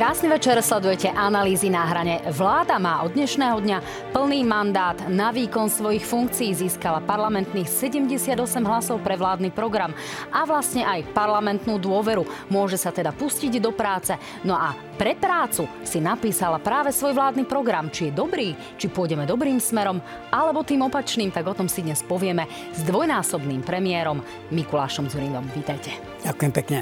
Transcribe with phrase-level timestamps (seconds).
[0.00, 2.24] Krásny večer, sledujete analýzy na hrane.
[2.32, 3.78] Vláda má od dnešného dňa
[4.16, 6.56] plný mandát na výkon svojich funkcií.
[6.56, 8.32] Získala parlamentných 78
[8.64, 9.92] hlasov pre vládny program
[10.32, 12.24] a vlastne aj parlamentnú dôveru.
[12.48, 14.16] Môže sa teda pustiť do práce.
[14.40, 17.88] No a pre prácu si napísala práve svoj vládny program.
[17.88, 19.96] Či je dobrý, či pôjdeme dobrým smerom,
[20.28, 22.44] alebo tým opačným, tak o tom si dnes povieme
[22.76, 24.20] s dvojnásobným premiérom
[24.52, 25.48] Mikulášom Zurinom.
[25.56, 25.96] Vítajte.
[26.20, 26.78] Ďakujem pekne.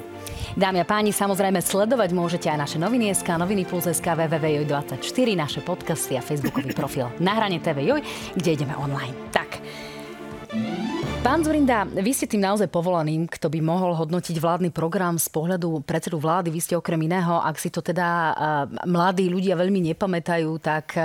[0.58, 5.60] Dámy a páni, samozrejme sledovať môžete aj naše noviny SK, noviny plus SK, www.joj24, naše
[5.62, 8.02] podcasty a facebookový profil na hrane TV Joj,
[8.34, 9.14] kde ideme online.
[9.30, 9.62] Tak,
[11.18, 15.82] Pán Zurinda, vy ste tým naozaj povolaným, kto by mohol hodnotiť vládny program z pohľadu
[15.82, 16.48] predsedu vlády.
[16.48, 18.32] Vy ste okrem iného, ak si to teda
[18.86, 20.96] mladí ľudia veľmi nepamätajú, tak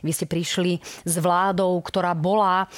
[0.00, 2.70] vy ste prišli s vládou, ktorá bola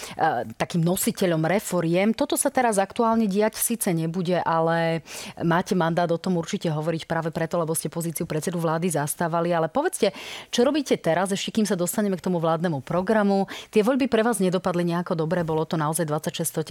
[0.59, 2.17] takým nositeľom reforiem.
[2.17, 5.07] Toto sa teraz aktuálne diať síce nebude, ale
[5.45, 9.55] máte mandát o tom určite hovoriť práve preto, lebo ste pozíciu predsedu vlády zastávali.
[9.55, 10.11] Ale povedzte,
[10.49, 13.45] čo robíte teraz, ešte kým sa dostaneme k tomu vládnemu programu.
[13.69, 16.62] Tie voľby pre vás nedopadli nejako dobre, bolo to naozaj 26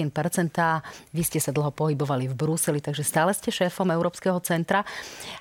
[1.11, 4.81] vy ste sa dlho pohybovali v Bruseli, takže stále ste šéfom Európskeho centra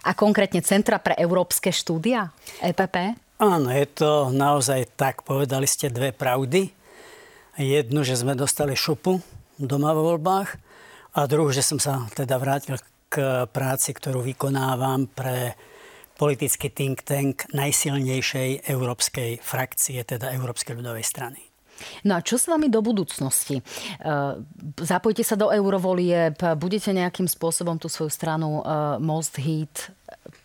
[0.02, 3.16] a konkrétne Centra pre európske štúdia, EPP?
[3.40, 5.24] Áno, je to naozaj tak.
[5.24, 6.68] Povedali ste dve pravdy.
[7.56, 9.20] Jednu, že sme dostali šupu
[9.56, 10.48] doma vo voľbách
[11.16, 12.78] a druhú, že som sa teda vrátil
[13.10, 15.58] k práci, ktorú vykonávam pre
[16.14, 21.49] politický think tank najsilnejšej európskej frakcie, teda Európskej ľudovej strany.
[22.04, 23.60] No a čo s vami do budúcnosti?
[23.60, 23.62] E,
[24.80, 28.62] zapojte sa do eurovolieb, budete nejakým spôsobom tú svoju stranu e,
[29.00, 29.92] Most Heat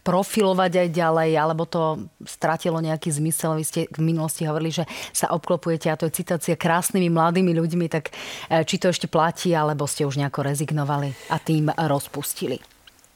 [0.06, 3.58] profilovať aj ďalej, alebo to stratilo nejaký zmysel.
[3.58, 7.86] Vy ste v minulosti hovorili, že sa obklopujete, a to je citácia, krásnymi mladými ľuďmi,
[7.90, 8.14] tak
[8.50, 12.62] e, či to ešte platí, alebo ste už nejako rezignovali a tým rozpustili?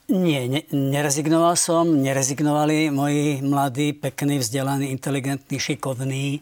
[0.09, 6.41] Nie, ne, nerezignoval som, nerezignovali moji mladí, pekní, vzdelaní, inteligentní, šikovní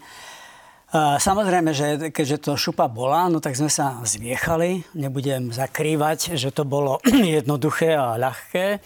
[0.98, 4.82] Samozrejme, že keďže to šupa bola, no tak sme sa zviechali.
[4.98, 6.98] Nebudem zakrývať, že to bolo
[7.38, 8.82] jednoduché a ľahké.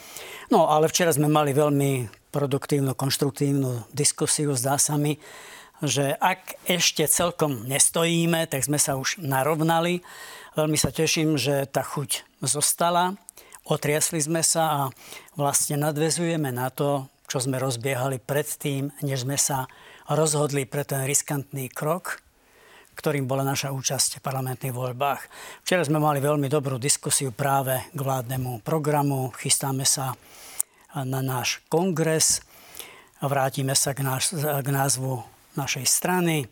[0.51, 4.51] No ale včera sme mali veľmi produktívnu, konštruktívnu diskusiu.
[4.57, 5.19] Zdá sa mi,
[5.79, 10.03] že ak ešte celkom nestojíme, tak sme sa už narovnali.
[10.59, 13.15] Veľmi sa teším, že tá chuť zostala.
[13.63, 14.81] Otriasli sme sa a
[15.39, 19.71] vlastne nadvezujeme na to, čo sme rozbiehali predtým, než sme sa
[20.13, 22.19] rozhodli pre ten riskantný krok,
[22.95, 25.21] ktorým bola naša účasť v parlamentných voľbách.
[25.63, 29.31] Včera sme mali veľmi dobrú diskusiu práve k vládnemu programu.
[29.39, 30.13] Chystáme sa
[30.95, 32.43] na náš kongres.
[33.23, 35.23] Vrátime sa k, náš, k názvu
[35.55, 36.45] našej strany.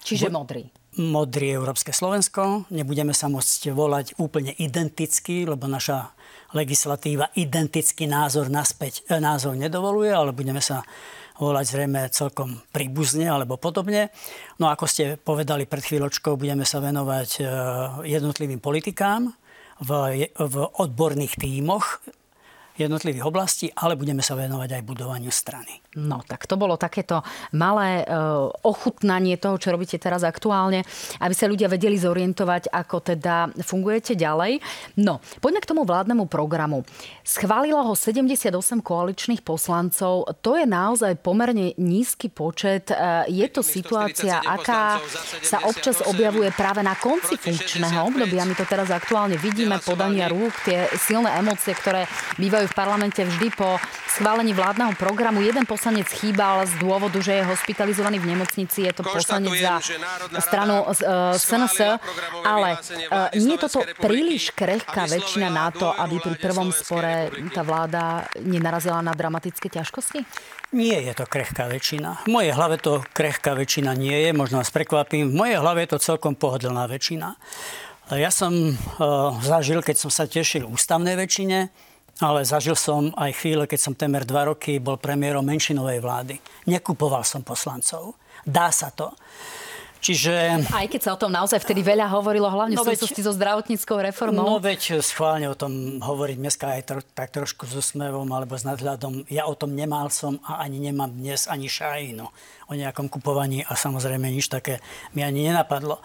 [0.00, 0.70] Čiže modrý.
[0.96, 2.64] Modrý Európske Slovensko.
[2.72, 6.16] Nebudeme sa môcť volať úplne identicky, lebo naša
[6.56, 10.86] legislatíva identický názor naspäť, e, názor nedovoluje, ale budeme sa
[11.40, 14.12] volať zrejme celkom príbuzne alebo podobne.
[14.60, 17.42] No ako ste povedali pred chvíľočkou, budeme sa venovať e,
[18.08, 19.32] jednotlivým politikám
[19.80, 19.90] v,
[20.80, 22.00] odborných tímoch
[22.76, 25.80] jednotlivých oblastí, ale budeme sa venovať aj budovaniu strany.
[25.96, 27.24] No, tak to bolo takéto
[27.56, 28.14] malé e,
[28.68, 30.84] ochutnanie toho, čo robíte teraz aktuálne,
[31.24, 34.60] aby sa ľudia vedeli zorientovať, ako teda fungujete ďalej.
[35.00, 36.84] No, poďme k tomu vládnemu programu.
[37.24, 38.52] Schválilo ho 78
[38.84, 40.28] koaličných poslancov.
[40.44, 42.92] To je naozaj pomerne nízky počet.
[42.92, 45.00] E, je to situácia, aká
[45.40, 48.44] sa občas objavuje práve na konci funkčného obdobia.
[48.44, 52.04] My to teraz aktuálne vidíme, podania rúk, tie silné emócie, ktoré
[52.36, 53.78] bývajú v parlamente vždy po
[54.16, 55.44] schválení vládneho programu.
[55.44, 58.88] Jeden poslanec chýbal z dôvodu, že je hospitalizovaný v nemocnici.
[58.88, 59.80] Je to poslanec za
[60.40, 62.00] stranu uh, SNS.
[62.46, 67.60] Ale uh, nie je toto príliš krehká väčšina na to, aby pri prvom spore tá
[67.60, 70.24] vláda nenarazila na dramatické ťažkosti?
[70.74, 72.26] Nie je to krehká väčšina.
[72.26, 75.30] V mojej hlave to krehká väčšina nie je, možno vás prekvapím.
[75.30, 77.38] V mojej hlave je to celkom pohodlná väčšina.
[78.14, 81.74] Ja som uh, zažil, keď som sa tešil ústavnej väčšine,
[82.20, 86.34] ale zažil som aj chvíle, keď som temer dva roky bol premiérom menšinovej vlády.
[86.64, 88.16] Nekupoval som poslancov.
[88.46, 89.12] Dá sa to.
[90.06, 90.62] Čiže...
[90.70, 93.98] Aj keď sa o tom naozaj vtedy veľa hovorilo, hlavne no v súvislosti so zdravotníckou
[93.98, 94.44] reformou.
[94.44, 98.62] No veď schválne o tom hovoriť dneska aj tro, tak trošku s úsmevom alebo s
[98.62, 99.26] nadhľadom.
[99.26, 102.28] Ja o tom nemal som a ani nemám dnes ani šajinu
[102.70, 104.78] o nejakom kupovaní a samozrejme nič také
[105.16, 105.98] mi ani nenapadlo.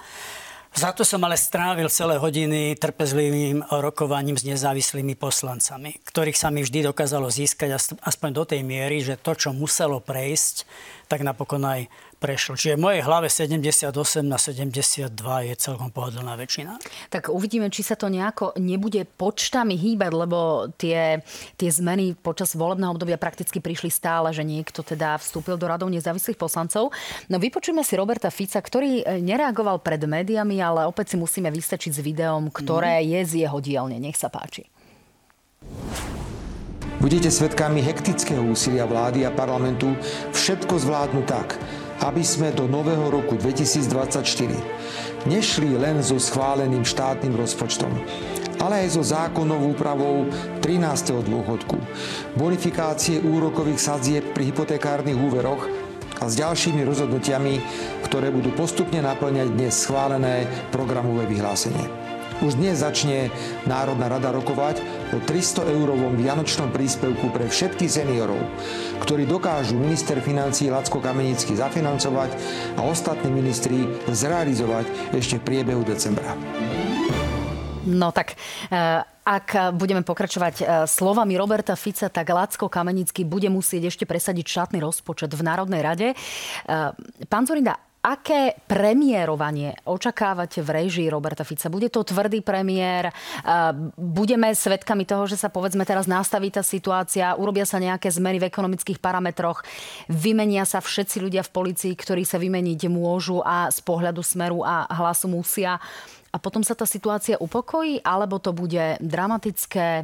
[0.72, 6.64] Za to som ale strávil celé hodiny trpezlivým rokovaním s nezávislými poslancami, ktorých sa mi
[6.64, 10.64] vždy dokázalo získať aspoň do tej miery, že to, čo muselo prejsť,
[11.12, 11.92] tak napokon aj
[12.22, 12.54] prešlo.
[12.54, 13.90] Čiže v mojej hlave 78
[14.22, 15.10] na 72
[15.50, 16.78] je celkom pohodlná väčšina.
[17.10, 21.26] Tak uvidíme, či sa to nejako nebude počtami hýbať, lebo tie,
[21.58, 26.38] tie zmeny počas volebného obdobia prakticky prišli stále, že niekto teda vstúpil do radov nezávislých
[26.38, 26.94] poslancov.
[27.26, 31.98] No vypočujeme si Roberta Fica, ktorý e, nereagoval pred médiami, ale opäť si musíme vystačiť
[31.98, 33.06] s videom, ktoré mm.
[33.10, 33.98] je z jeho dielne.
[33.98, 34.70] Nech sa páči.
[37.02, 39.98] Budete svetkami hektického úsilia vlády a parlamentu
[40.38, 41.58] všetko zvládnuť tak,
[42.02, 47.94] aby sme do nového roku 2024 nešli len so schváleným štátnym rozpočtom,
[48.58, 50.26] ale aj so zákonnou úpravou
[50.66, 51.22] 13.
[51.22, 51.78] dôchodku,
[52.38, 55.70] bonifikácie úrokových sadzieb pri hypotekárnych úveroch
[56.22, 57.56] a s ďalšími rozhodnutiami,
[58.06, 62.01] ktoré budú postupne naplňať dnes schválené programové vyhlásenie.
[62.42, 63.30] Už dnes začne
[63.70, 64.82] Národná rada rokovať
[65.14, 68.42] o 300 eurovom vianočnom príspevku pre všetkých seniorov,
[69.06, 72.34] ktorí dokážu minister financí Lacko Kamenický zafinancovať
[72.76, 76.34] a ostatní ministri zrealizovať ešte v priebehu decembra.
[77.86, 78.34] No tak,
[78.74, 84.46] eh, ak budeme pokračovať eh, slovami Roberta Fica, tak Lacko Kamenický bude musieť ešte presadiť
[84.50, 86.08] štátny rozpočet v Národnej rade.
[86.14, 86.90] Eh,
[87.30, 91.70] pán Zorinda, Aké premiérovanie očakávate v režii Roberta Fica?
[91.70, 93.14] Bude to tvrdý premiér?
[93.94, 98.50] Budeme svedkami toho, že sa povedzme teraz nastaví tá situácia, urobia sa nejaké zmeny v
[98.50, 99.62] ekonomických parametroch,
[100.10, 104.90] vymenia sa všetci ľudia v policii, ktorí sa vymeniť môžu a z pohľadu smeru a
[104.90, 105.78] hlasu musia
[106.32, 110.04] a potom sa tá situácia upokojí, alebo to bude dramatické, e,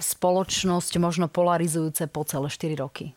[0.00, 3.12] spoločnosť možno polarizujúce po celé 4 roky?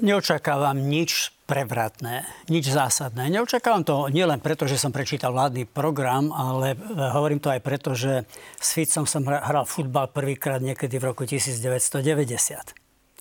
[0.00, 3.28] Neočakávam nič prevratné, nič zásadné.
[3.28, 6.76] Neočakávam to nielen preto, že som prečítal vládny program, ale e,
[7.12, 8.24] hovorím to aj preto, že
[8.56, 12.00] s Ficom som hral futbal prvýkrát niekedy v roku 1990.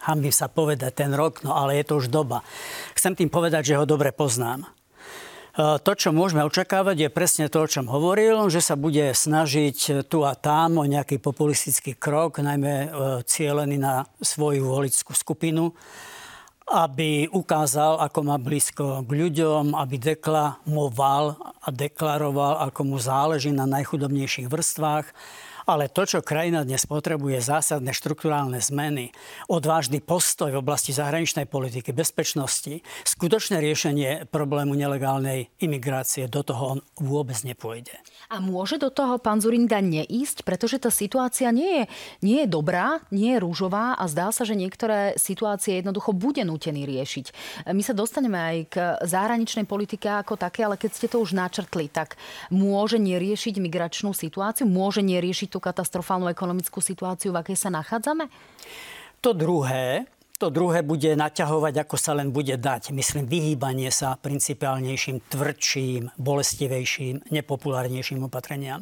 [0.08, 2.40] Hambím sa povedať ten rok, no ale je to už doba.
[2.96, 4.64] Chcem tým povedať, že ho dobre poznám.
[4.64, 4.68] E,
[5.84, 10.24] to, čo môžeme očakávať, je presne to, o čom hovoril, že sa bude snažiť tu
[10.24, 12.90] a tam o nejaký populistický krok, najmä e,
[13.28, 15.76] cieľený na svoju volickú skupinu
[16.72, 23.68] aby ukázal, ako má blízko k ľuďom, aby deklamoval a deklaroval, ako mu záleží na
[23.68, 25.12] najchudobnejších vrstvách
[25.72, 29.16] ale to, čo krajina dnes potrebuje, zásadné štruktúrálne zmeny,
[29.48, 36.80] odvážny postoj v oblasti zahraničnej politiky, bezpečnosti, skutočné riešenie problému nelegálnej imigrácie, do toho on
[37.00, 37.96] vôbec nepôjde.
[38.28, 41.84] A môže do toho pán Zurinda neísť, pretože tá situácia nie je,
[42.20, 46.84] nie je dobrá, nie je rúžová a zdá sa, že niektoré situácie jednoducho bude nútený
[46.84, 47.26] riešiť.
[47.72, 48.76] My sa dostaneme aj k
[49.08, 52.20] zahraničnej politike ako také, ale keď ste to už načrtli, tak
[52.52, 58.28] môže neriešiť migračnú situáciu, môže neriešiť tú katastrofálnu ekonomickú situáciu, v akej sa nachádzame?
[59.22, 60.10] To druhé,
[60.42, 62.90] to druhé bude naťahovať, ako sa len bude dať.
[62.90, 68.82] Myslím, vyhýbanie sa principiálnejším, tvrdším, bolestivejším, nepopulárnejším opatreniam.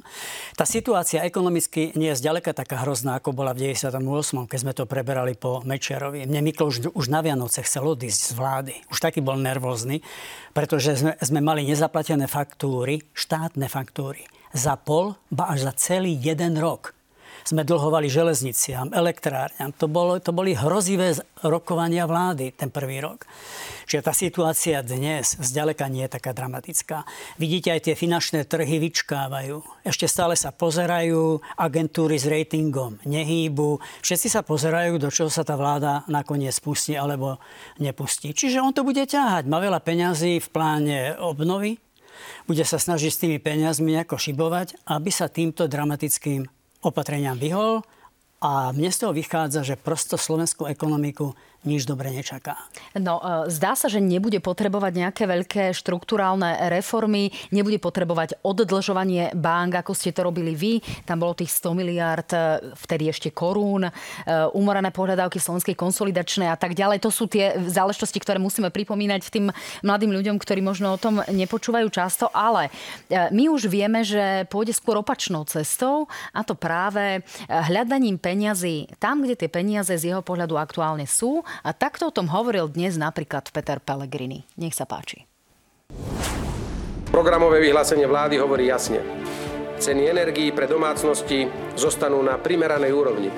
[0.55, 4.87] Tá situácia ekonomicky nie je zďaleka taká hrozná, ako bola v 98., keď sme to
[4.87, 6.23] preberali po Mečerovi.
[6.23, 8.73] Mne Miklo už, už na Vianoce chcel odísť z vlády.
[8.87, 9.99] Už taký bol nervózny,
[10.55, 16.57] pretože sme, sme mali nezaplatené faktúry, štátne faktúry za pol, ba až za celý jeden
[16.57, 16.98] rok
[17.50, 19.74] sme dlhovali železniciam, elektrárňam.
[19.81, 23.25] To, bolo, to boli hrozivé rokovania vlády ten prvý rok.
[23.89, 27.10] Čiže tá situácia dnes zďaleka nie je taká dramatická.
[27.41, 29.65] Vidíte, aj tie finančné trhy vyčkávajú.
[29.82, 33.82] Ešte stále sa pozerajú, agentúry s ratingom nehýbu.
[34.06, 37.41] Všetci sa pozerajú, do čoho sa tá vláda nakoniec pustí alebo
[37.82, 38.29] nepustí.
[38.29, 39.50] Čiže on to bude ťahať.
[39.50, 41.82] Má veľa peňazí v pláne obnovy,
[42.45, 46.47] bude sa snažiť s tými peniazmi nejako šibovať, aby sa týmto dramatickým
[46.83, 47.83] opatreniam vyhol.
[48.39, 51.35] A mne z toho vychádza, že prosto slovenskú ekonomiku
[51.68, 52.56] nič dobre nečaká.
[52.96, 59.84] No, e, zdá sa, že nebude potrebovať nejaké veľké štruktúrálne reformy, nebude potrebovať oddlžovanie bank,
[59.84, 60.80] ako ste to robili vy.
[61.04, 63.92] Tam bolo tých 100 miliard, e, vtedy ešte korún, e,
[64.56, 67.04] umorené pohľadávky slovenskej konsolidačnej a tak ďalej.
[67.04, 69.51] To sú tie záležitosti, ktoré musíme pripomínať tým
[69.84, 72.72] mladým ľuďom, ktorí možno o tom nepočúvajú často, ale
[73.10, 79.36] my už vieme, že pôjde skôr opačnou cestou a to práve hľadaním peňazí tam, kde
[79.36, 83.77] tie peniaze z jeho pohľadu aktuálne sú a takto o tom hovoril dnes napríklad Peter
[83.82, 84.46] Pellegrini.
[84.58, 85.25] Nech sa páči.
[87.10, 89.01] Programové vyhlásenie vlády hovorí jasne.
[89.79, 93.32] Ceny energií pre domácnosti zostanú na primeranej úrovni.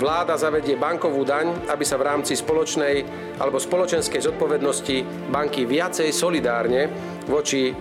[0.00, 3.04] Vláda zavedie bankovú daň, aby sa v rámci spoločnej
[3.36, 6.88] alebo spoločenskej zodpovednosti banky viacej solidárne
[7.28, 7.74] voči e,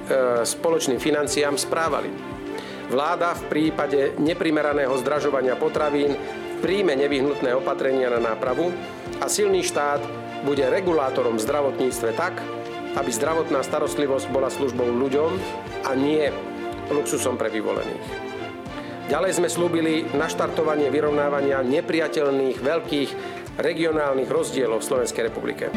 [0.44, 2.12] spoločným financiám správali.
[2.91, 6.18] Vláda v prípade neprimeraného zdražovania potravín
[6.60, 8.74] príjme nevyhnutné opatrenia na nápravu
[9.19, 9.99] a silný štát
[10.47, 12.39] bude regulátorom v zdravotníctve tak,
[12.95, 15.31] aby zdravotná starostlivosť bola službou ľuďom
[15.85, 16.31] a nie
[16.89, 18.29] luxusom pre vyvolených.
[19.09, 23.09] Ďalej sme slúbili naštartovanie vyrovnávania nepriateľných veľkých
[23.57, 25.73] regionálnych rozdielov v Slovenskej republike.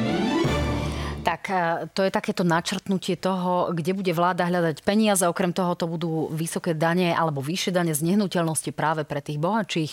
[1.22, 5.22] Tak e, to je takéto načrtnutie toho, kde bude vláda hľadať peniaze.
[5.22, 9.92] Okrem toho to budú vysoké dane alebo vyššie dane z nehnuteľnosti práve pre tých bohatších,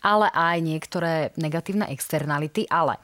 [0.00, 2.64] ale aj niektoré negatívne externality.
[2.72, 2.96] Ale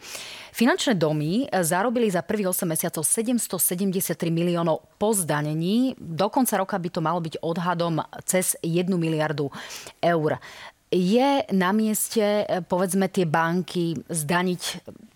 [0.57, 6.01] finančné domy zarobili za prvých 8 mesiacov 773 miliónov po zdanení.
[6.01, 9.53] Do konca roka by to malo byť odhadom cez 1 miliardu
[10.01, 10.41] eur
[10.97, 14.63] je na mieste, e, povedzme, tie banky zdaniť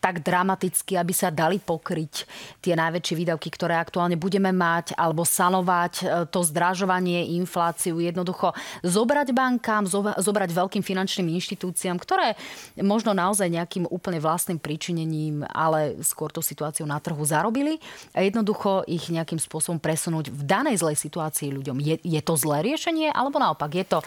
[0.01, 2.25] tak dramaticky, aby sa dali pokryť
[2.65, 9.33] tie najväčšie výdavky, ktoré aktuálne budeme mať, alebo sanovať e, to zdražovanie, infláciu, jednoducho zobrať
[9.37, 9.85] bankám,
[10.21, 12.37] zobrať veľkým finančným inštitúciám, ktoré
[12.81, 17.77] možno naozaj nejakým úplne vlastným príčinením, ale skôr tú situáciu na trhu zarobili
[18.17, 21.77] a jednoducho ich nejakým spôsobom presunúť v danej zlej situácii ľuďom.
[21.81, 24.01] Je, je to zlé riešenie, alebo naopak je to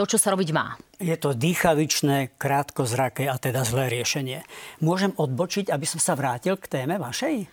[0.00, 0.80] to, čo sa robiť má.
[0.96, 4.40] Je to dýchavičné, krátkozraké a teda zlé riešenie.
[4.80, 7.44] Môžem odbočiť, aby som sa vrátil k téme vašej?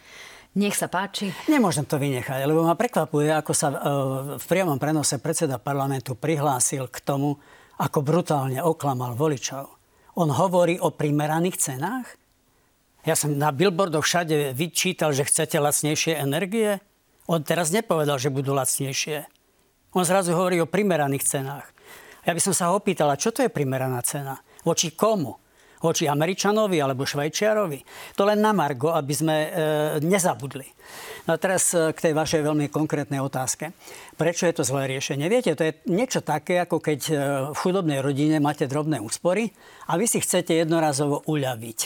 [0.56, 1.28] Nech sa páči.
[1.52, 3.78] Nemôžem to vynechať, lebo ma prekvapuje, ako sa e,
[4.40, 7.36] v priamom prenose predseda parlamentu prihlásil k tomu,
[7.84, 9.68] ako brutálne oklamal voličov.
[10.16, 12.08] On hovorí o primeraných cenách?
[13.04, 16.80] Ja som na billboardoch všade vyčítal, že chcete lacnejšie energie.
[17.28, 19.28] On teraz nepovedal, že budú lacnejšie.
[19.94, 21.68] On zrazu hovorí o primeraných cenách.
[22.28, 24.36] Ja by som sa opýtala, čo to je primeraná cena?
[24.68, 25.40] Voči komu?
[25.80, 27.80] Voči Američanovi alebo Švajčiarovi?
[28.20, 29.50] To len na Margo, aby sme e,
[30.04, 30.68] nezabudli.
[31.24, 33.72] No a teraz e, k tej vašej veľmi konkrétnej otázke.
[34.20, 35.32] Prečo je to zlé riešenie?
[35.32, 37.14] Viete, to je niečo také, ako keď e,
[37.54, 39.48] v chudobnej rodine máte drobné úspory
[39.88, 41.80] a vy si chcete jednorazovo uľaviť.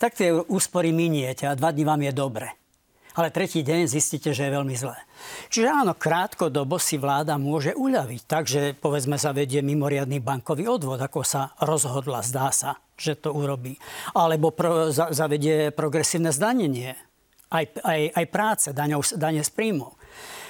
[0.00, 2.48] Tak tie úspory miniete a dva dní vám je dobre
[3.18, 4.94] ale tretí deň zistíte, že je veľmi zlé.
[5.50, 11.50] Čiže áno, krátkodobo si vláda môže uľaviť, takže povedzme zavedie mimoriadný bankový odvod, ako sa
[11.58, 13.74] rozhodla, zdá sa, že to urobí.
[14.14, 16.94] Alebo pro, za, zavedie progresívne zdanenie,
[17.50, 19.98] aj, aj, aj práce, daňov, dane z príjmov.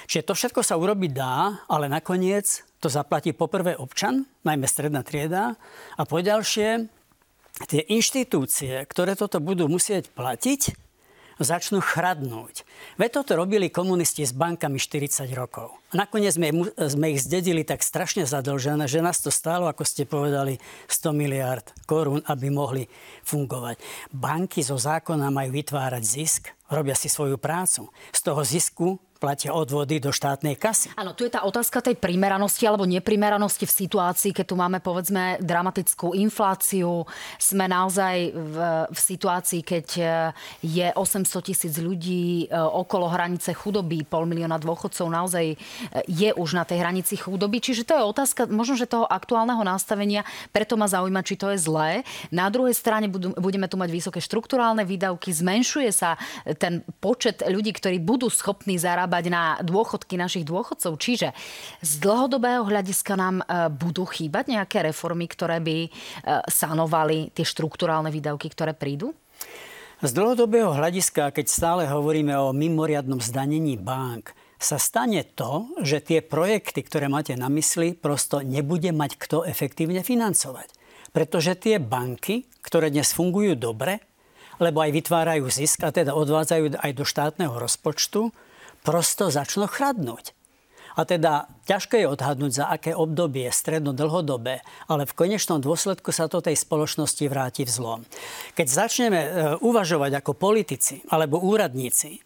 [0.05, 5.57] Čiže to všetko sa urobiť dá, ale nakoniec to zaplatí poprvé občan, najmä stredná trieda,
[5.97, 6.85] a poďalšie
[7.65, 10.88] tie inštitúcie, ktoré toto budú musieť platiť,
[11.39, 12.67] začnú chradnúť.
[12.99, 15.71] Veď toto robili komunisti s bankami 40 rokov.
[15.95, 20.05] A nakoniec sme, sme ich zdedili tak strašne zadlžené, že nás to stálo, ako ste
[20.05, 22.85] povedali, 100 miliard korún, aby mohli
[23.25, 23.79] fungovať.
[24.13, 27.89] Banky zo zákona majú vytvárať zisk, robia si svoju prácu.
[28.13, 30.95] Z toho zisku platia odvody do štátnej kasy.
[30.95, 35.43] Áno, tu je tá otázka tej primeranosti alebo neprimeranosti v situácii, keď tu máme povedzme
[35.43, 37.03] dramatickú infláciu.
[37.35, 38.55] Sme naozaj v,
[38.87, 40.03] v situácii, keď e,
[40.63, 45.55] je 800 tisíc ľudí e, okolo hranice chudoby, pol milióna dôchodcov naozaj e,
[46.07, 47.59] je už na tej hranici chudoby.
[47.59, 50.23] Čiže to je otázka možno, že toho aktuálneho nastavenia,
[50.55, 52.07] preto ma zaujíma, či to je zlé.
[52.31, 56.15] Na druhej strane budú, budeme tu mať vysoké štruktúrálne výdavky, zmenšuje sa
[56.55, 60.93] ten počet ľudí, ktorí budú schopní zarábať zarábať na dôchodky našich dôchodcov.
[61.01, 61.33] Čiže
[61.81, 65.89] z dlhodobého hľadiska nám e, budú chýbať nejaké reformy, ktoré by e,
[66.45, 69.17] sanovali tie štruktúrálne výdavky, ktoré prídu?
[70.05, 76.19] Z dlhodobého hľadiska, keď stále hovoríme o mimoriadnom zdanení bank, sa stane to, že tie
[76.21, 80.69] projekty, ktoré máte na mysli, prosto nebude mať kto efektívne financovať.
[81.09, 84.05] Pretože tie banky, ktoré dnes fungujú dobre,
[84.59, 88.29] lebo aj vytvárajú zisk a teda odvádzajú aj do štátneho rozpočtu,
[88.83, 90.37] prosto začnú chradnúť.
[90.99, 94.59] A teda ťažko je odhadnúť, za aké obdobie, stredno, dlhodobé,
[94.91, 97.99] ale v konečnom dôsledku sa to tej spoločnosti vráti v zlom.
[98.51, 99.29] Keď začneme e,
[99.63, 102.19] uvažovať ako politici alebo úradníci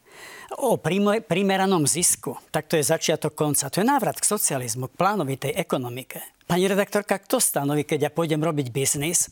[0.57, 0.77] o
[1.25, 3.69] primeranom zisku, tak to je začiatok konca.
[3.69, 6.21] To je návrat k socializmu, k plánovitej ekonomike.
[6.45, 9.29] Pani redaktorka, kto stanoví, keď ja pôjdem robiť biznis,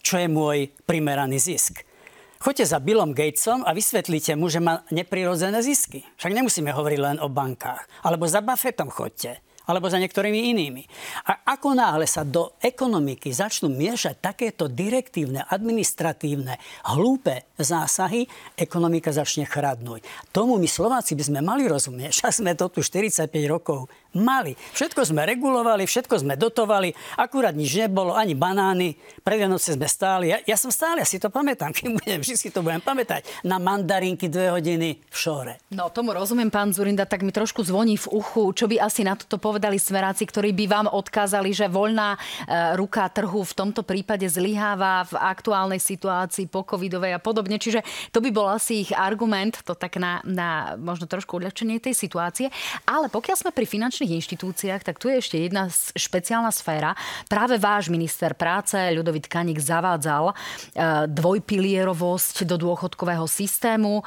[0.00, 1.87] čo je môj primeraný zisk?
[2.38, 6.06] Choďte za Billom Gatesom a vysvetlíte mu, že má neprirodzené zisky.
[6.22, 8.06] Však nemusíme hovoriť len o bankách.
[8.06, 10.82] Alebo za Buffettom chodte alebo za niektorými inými.
[11.28, 16.56] A ako náhle sa do ekonomiky začnú miešať takéto direktívne, administratívne,
[16.88, 18.24] hlúpe zásahy,
[18.56, 20.32] ekonomika začne chradnúť.
[20.32, 22.10] Tomu my Slováci by sme mali rozumieť.
[22.16, 24.56] Však sme to tu 45 rokov Mali.
[24.56, 28.96] Všetko sme regulovali, všetko sme dotovali, akurát nič nebolo, ani banány.
[29.20, 30.32] Pre Vianoce sme stáli.
[30.32, 33.28] Ja, ja som stále, ja si to pamätám, kým budem, vždy si to budem pamätať.
[33.44, 35.60] Na mandarinky dve hodiny v šore.
[35.76, 39.12] No tomu rozumiem, pán Zurinda, tak mi trošku zvoní v uchu, čo by asi na
[39.12, 42.18] toto povedali smeráci, ktorí by vám odkázali, že voľná e,
[42.80, 47.60] ruka trhu v tomto prípade zlyháva v aktuálnej situácii po covidovej a podobne.
[47.60, 51.92] Čiže to by bol asi ich argument, to tak na, na možno trošku uľahčenie tej
[51.92, 52.48] situácie.
[52.88, 56.94] Ale pokiaľ sme pri finančnej finančných inštitúciách, tak tu je ešte jedna špeciálna sféra.
[57.26, 60.34] Práve váš minister práce, Ľudovit Kanik, zavádzal e,
[61.10, 64.06] dvojpilierovosť do dôchodkového systému.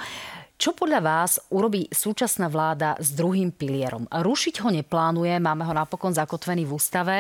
[0.56, 4.08] Čo podľa vás urobí súčasná vláda s druhým pilierom?
[4.08, 7.18] Rušiť ho neplánuje, máme ho napokon zakotvený v ústave.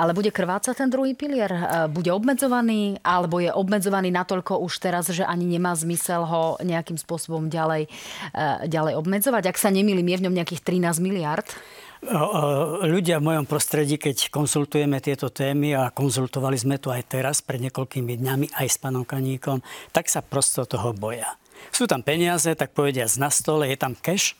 [0.00, 1.52] Ale bude krvácať ten druhý pilier?
[1.52, 1.60] E,
[1.92, 2.96] bude obmedzovaný?
[3.04, 7.84] Alebo je obmedzovaný natoľko už teraz, že ani nemá zmysel ho nejakým spôsobom ďalej,
[8.32, 9.52] e, ďalej obmedzovať?
[9.52, 11.44] Ak sa nemýlim, je v ňom nejakých 13 miliard?
[12.80, 17.60] Ľudia v mojom prostredí, keď konzultujeme tieto témy a konzultovali sme to aj teraz, pred
[17.60, 19.60] niekoľkými dňami, aj s pánom Kaníkom,
[19.92, 21.36] tak sa prosto toho boja.
[21.68, 24.32] Sú tam peniaze, tak povediať na stole, je tam cash,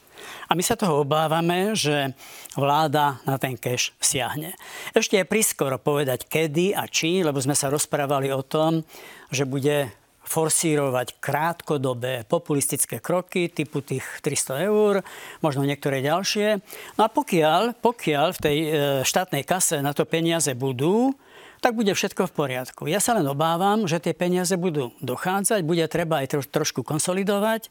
[0.48, 2.14] a my sa toho obávame, že
[2.58, 4.56] vláda na ten cash siahne.
[4.92, 8.82] Ešte je priskoro povedať kedy a či, lebo sme sa rozprávali o tom,
[9.30, 9.92] že bude
[10.30, 15.02] forsírovať krátkodobé populistické kroky typu tých 300 eur,
[15.42, 16.62] možno niektoré ďalšie.
[16.94, 18.68] No a pokiaľ, pokiaľ v tej e,
[19.02, 21.18] štátnej kase na to peniaze budú,
[21.60, 22.82] tak bude všetko v poriadku.
[22.88, 27.68] Ja sa len obávam, že tie peniaze budú dochádzať, bude treba aj trošku konsolidovať.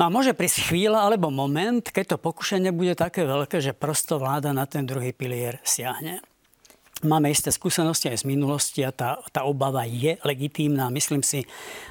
[0.00, 4.16] No a môže prísť chvíľa alebo moment, keď to pokušenie bude také veľké, že prosto
[4.16, 6.24] vláda na ten druhý pilier siahne.
[7.04, 10.88] Máme isté skúsenosti aj z minulosti a tá, tá obava je legitímna.
[10.88, 11.44] Myslím si,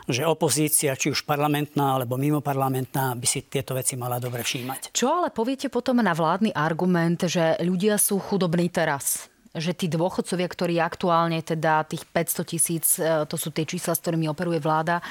[0.09, 4.89] že opozícia, či už parlamentná alebo mimoparlamentná, by si tieto veci mala dobre všímať.
[4.89, 9.29] Čo ale poviete potom na vládny argument, že ľudia sú chudobní teraz?
[9.57, 14.01] Že tí dôchodcovia, ktorí aktuálne teda tých 500 tisíc, e, to sú tie čísla, s
[14.05, 15.01] ktorými operuje vláda,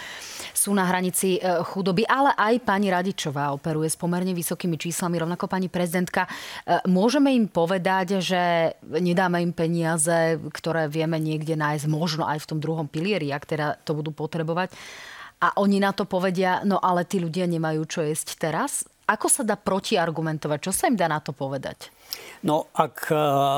[0.55, 5.51] sú na hranici e, chudoby, ale aj pani Radičová operuje s pomerne vysokými číslami, rovnako
[5.51, 6.31] pani prezidentka.
[6.63, 12.49] E, môžeme im povedať, že nedáme im peniaze, ktoré vieme niekde nájsť, možno aj v
[12.55, 14.71] tom druhom pilieri, ak teda to budú potrebovať.
[15.39, 18.87] A oni na to povedia, no ale tí ľudia nemajú čo jesť teraz.
[19.07, 20.59] Ako sa dá protiargumentovať?
[20.69, 21.95] Čo sa im dá na to povedať?
[22.43, 23.17] No, ak e,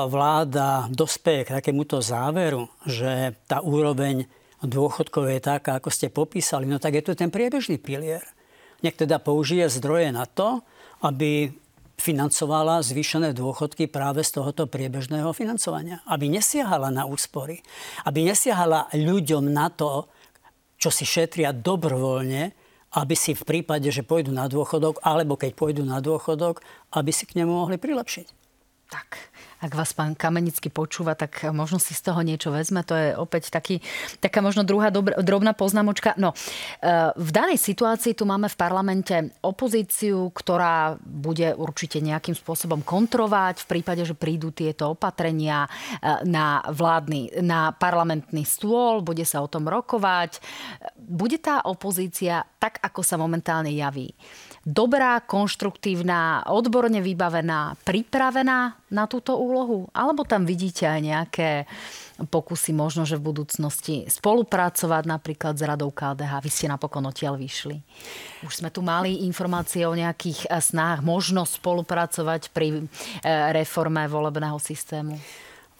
[0.09, 4.25] vláda dospeje k takémuto záveru, že tá úroveň
[4.61, 8.25] dôchodkov je taká, ako ste popísali, no tak je to ten priebežný pilier.
[8.81, 10.65] Nech teda použije zdroje na to,
[11.05, 11.53] aby
[12.01, 16.01] financovala zvýšené dôchodky práve z tohoto priebežného financovania.
[16.09, 17.61] Aby nesiahala na úspory.
[18.09, 20.09] Aby nesiahala ľuďom na to,
[20.81, 22.57] čo si šetria dobrovoľne,
[22.97, 26.65] aby si v prípade, že pôjdu na dôchodok, alebo keď pôjdu na dôchodok,
[26.97, 28.40] aby si k nemu mohli prilepšiť.
[28.91, 29.31] Tak,
[29.63, 32.83] ak vás pán Kamenický počúva, tak možno si z toho niečo vezme.
[32.83, 33.79] To je opäť taký,
[34.19, 36.11] taká možno druhá dobra, drobná poznámočka.
[36.19, 42.83] No, e, v danej situácii tu máme v parlamente opozíciu, ktorá bude určite nejakým spôsobom
[42.83, 49.39] kontrovať v prípade, že prídu tieto opatrenia e, na vládny, na parlamentný stôl, bude sa
[49.39, 50.43] o tom rokovať.
[50.99, 54.11] Bude tá opozícia tak, ako sa momentálne javí
[54.61, 59.89] dobrá, konštruktívna, odborne vybavená, pripravená na túto úlohu?
[59.93, 61.49] Alebo tam vidíte aj nejaké
[62.29, 66.31] pokusy možno, že v budúcnosti spolupracovať napríklad s radou KDH.
[66.45, 67.81] Vy ste napokon odtiaľ vyšli.
[68.45, 75.17] Už sme tu mali informácie o nejakých snách možno spolupracovať pri eh, reforme volebného systému.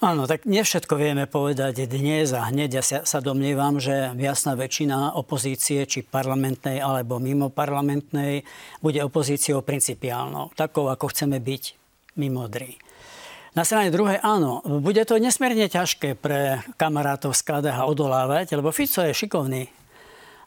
[0.01, 2.81] Áno, tak nevšetko vieme povedať dnes a hneď.
[2.81, 8.41] Ja sa, sa domnievam, že jasná väčšina opozície, či parlamentnej alebo mimo parlamentnej,
[8.81, 10.57] bude opozíciou principiálnou.
[10.57, 11.63] Takou, ako chceme byť
[12.17, 12.81] my modrí.
[13.53, 19.05] Na strane druhej áno, bude to nesmierne ťažké pre kamarátov z KDH odolávať, lebo Fico
[19.05, 19.69] je šikovný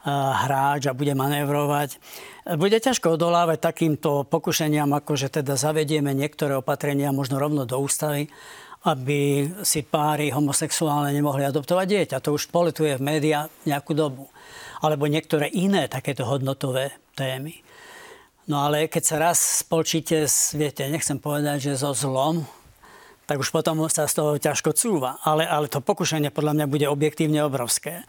[0.05, 2.03] hráč a bude manévrovať.
[2.59, 8.35] Bude ťažko odolávať takýmto pokušeniam, ako že teda zavedieme niektoré opatrenia možno rovno do ústavy
[8.85, 12.17] aby si páry homosexuálne nemohli adoptovať dieťa.
[12.21, 14.29] To už poletuje v médiá nejakú dobu.
[14.85, 17.65] Alebo niektoré iné takéto hodnotové témy.
[18.45, 22.45] No ale keď sa raz spolčíte, s, viete, nechcem povedať, že so zlom,
[23.25, 25.17] tak už potom sa z toho ťažko cúva.
[25.25, 28.05] Ale, ale to pokušenie podľa mňa bude objektívne obrovské.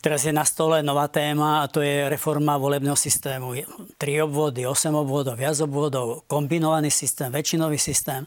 [0.00, 3.52] Teraz je na stole nová téma a to je reforma volebného systému.
[4.00, 8.24] Tri obvody, 8 obvodov, viac obvodov, kombinovaný systém, väčšinový systém.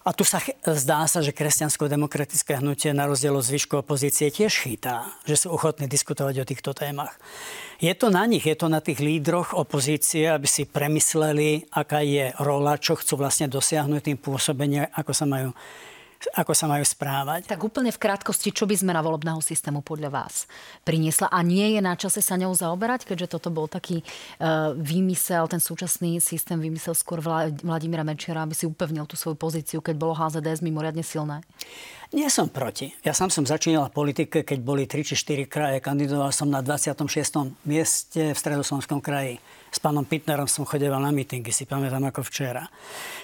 [0.00, 5.12] A tu sa zdá sa, že kresťansko-demokratické hnutie na rozdiel od zvyšku opozície tiež chytá,
[5.28, 7.20] že sú ochotní diskutovať o týchto témach.
[7.84, 12.32] Je to na nich, je to na tých lídroch opozície, aby si premysleli, aká je
[12.40, 15.52] rola, čo chcú vlastne dosiahnuť tým pôsobením, ako sa majú
[16.36, 17.48] ako sa majú správať.
[17.48, 20.44] Tak úplne v krátkosti, čo by zmena volebného systému podľa vás
[20.84, 21.32] priniesla?
[21.32, 25.64] A nie je na čase sa ňou zaoberať, keďže toto bol taký uh, výmysel, ten
[25.64, 27.24] súčasný systém vymysel skôr
[27.64, 31.40] Vladimíra Mečiara, aby si upevnil tú svoju pozíciu, keď bolo HZDS mimoriadne silné?
[32.10, 32.90] Nie som proti.
[33.06, 35.78] Ja sám som začínal v politike, keď boli 3 či 4 kraje.
[35.78, 37.06] Kandidoval som na 26.
[37.62, 39.38] mieste v Stredoslovenskom kraji.
[39.70, 42.66] S pánom Pitnerom som chodeval na mítingy, si pamätám ako včera.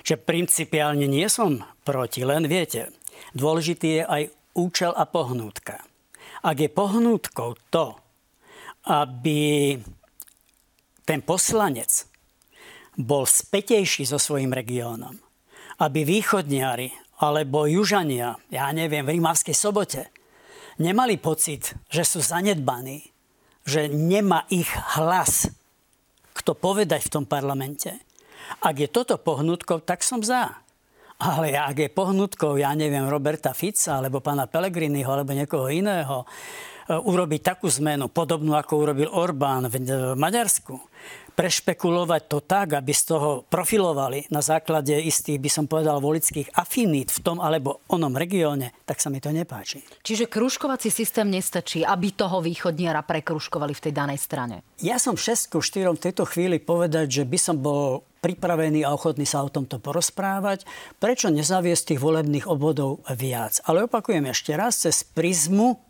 [0.06, 2.94] Čiže principiálne nie som proti, len viete,
[3.35, 4.22] dôležitý je aj
[4.54, 5.82] účel a pohnútka.
[6.46, 7.98] Ak je pohnútkou to,
[8.87, 9.74] aby
[11.02, 12.06] ten poslanec
[12.94, 15.18] bol spätejší so svojím regiónom,
[15.82, 16.88] aby východniari
[17.20, 20.09] alebo južania, ja neviem, v Rímavskej sobote,
[20.78, 23.02] nemali pocit, že sú zanedbaní,
[23.66, 25.50] že nemá ich hlas
[26.37, 27.90] kto povedať v tom parlamente.
[28.62, 30.62] Ak je toto pohnutkou, tak som za.
[31.16, 36.29] Ale ak je pohnutkou, ja neviem, Roberta Fica, alebo pána Pellegriniho, alebo niekoho iného,
[36.87, 39.75] urobiť takú zmenu, podobnú ako urobil Orbán v
[40.14, 40.79] Maďarsku,
[41.37, 47.12] prešpekulovať to tak, aby z toho profilovali na základe istých, by som povedal, volických afinít
[47.12, 49.85] v tom alebo onom regióne, tak sa mi to nepáči.
[50.01, 54.64] Čiže kružkovací systém nestačí, aby toho východniara prekružkovali v tej danej strane?
[54.81, 59.29] Ja som všetko štyrom v tejto chvíli povedať, že by som bol pripravený a ochotný
[59.29, 60.64] sa o tomto porozprávať.
[60.96, 63.61] Prečo nezaviesť tých volebných obvodov viac?
[63.68, 65.85] Ale opakujem ešte raz, cez prizmu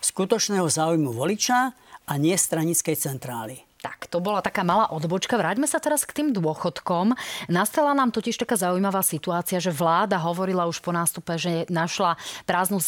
[0.00, 1.76] skutočného záujmu voliča
[2.08, 3.67] a nie stranickej centrály.
[3.78, 5.38] Tak, to bola taká malá odbočka.
[5.38, 7.14] Vráťme sa teraz k tým dôchodkom.
[7.46, 12.82] Nastala nám totiž taká zaujímavá situácia, že vláda hovorila už po nástupe, že našla prázdnu
[12.82, 12.86] e,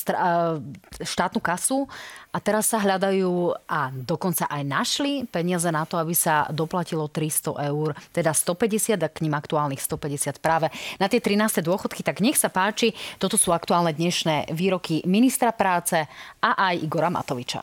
[1.07, 1.87] štátnu kasu
[2.35, 7.70] a teraz sa hľadajú a dokonca aj našli peniaze na to, aby sa doplatilo 300
[7.70, 11.62] eur, teda 150 a k ním aktuálnych 150 práve na tie 13.
[11.62, 12.03] dôchodky.
[12.03, 16.03] Tak nech sa páči, toto sú aktuálne dnešné výroky ministra práce
[16.42, 17.62] a aj Igora Matoviča.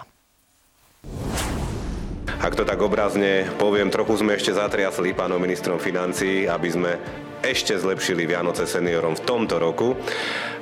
[2.38, 6.92] Ak to tak obrazne poviem, trochu sme ešte zatriasli pánom ministrom financí, aby sme
[7.40, 9.96] ešte zlepšili Vianoce seniorom v tomto roku.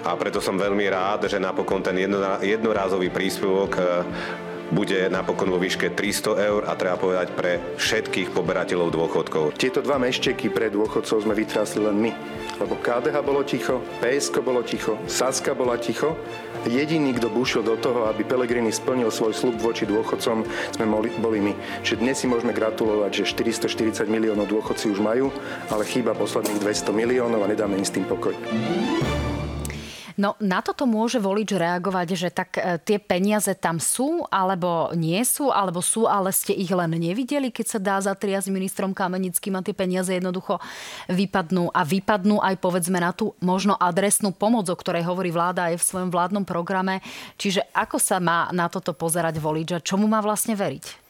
[0.06, 1.98] A preto som veľmi rád, že napokon ten
[2.46, 3.82] jednorázový príspevok
[4.72, 9.58] bude napokon vo výške 300 eur a treba povedať pre všetkých poberateľov dôchodkov.
[9.60, 12.12] Tieto dva mešteky pre dôchodcov sme vytrásli len my.
[12.56, 16.16] Lebo KDH bolo ticho, PSK bolo ticho, Saska bola ticho.
[16.66, 20.86] Jediný, kto bušil do toho, aby Pelegrini splnil svoj slub voči dôchodcom, sme
[21.20, 21.54] boli my.
[21.84, 25.30] Čiže dnes si môžeme gratulovať, že 440 miliónov dôchodci už majú,
[25.70, 28.34] ale chýba posledných 200 miliónov a nedáme im s tým pokoj.
[30.16, 35.20] No na toto môže volič reagovať, že tak e, tie peniaze tam sú, alebo nie
[35.28, 39.66] sú, alebo sú, ale ste ich len nevideli, keď sa dá zatriasť ministrom Kamenickým a
[39.66, 40.64] tie peniaze jednoducho
[41.12, 41.68] vypadnú.
[41.76, 45.88] A vypadnú aj povedzme na tú možno adresnú pomoc, o ktorej hovorí vláda aj v
[45.88, 47.04] svojom vládnom programe.
[47.36, 51.04] Čiže ako sa má na toto pozerať volič a čomu má vlastne veriť?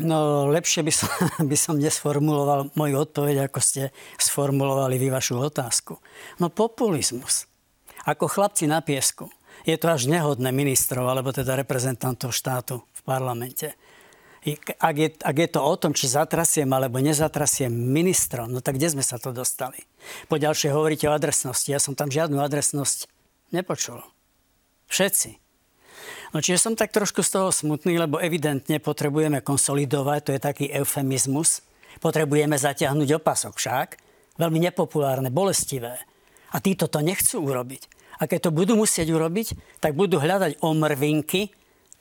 [0.00, 1.12] No, lepšie by som,
[1.50, 6.00] by som nesformuloval moju odpoveď, ako ste sformulovali vy vašu otázku.
[6.40, 7.49] No, populizmus
[8.06, 9.28] ako chlapci na piesku.
[9.68, 13.76] Je to až nehodné ministrov, alebo teda reprezentantov štátu v parlamente.
[14.80, 18.96] Ak je, ak je to o tom, či zatrasiem alebo nezatrasiem ministrom, no tak kde
[18.96, 19.84] sme sa to dostali?
[20.32, 21.68] Po ďalšie hovoríte o adresnosti.
[21.68, 23.04] Ja som tam žiadnu adresnosť
[23.52, 24.00] nepočul.
[24.88, 25.36] Všetci.
[26.32, 30.66] No čiže som tak trošku z toho smutný, lebo evidentne potrebujeme konsolidovať, to je taký
[30.72, 31.60] eufemizmus.
[32.00, 33.88] Potrebujeme zatiahnuť opasok však.
[34.40, 36.00] Veľmi nepopulárne, bolestivé.
[36.50, 37.82] A títo to nechcú urobiť.
[38.20, 41.48] A keď to budú musieť urobiť, tak budú hľadať omrvinky,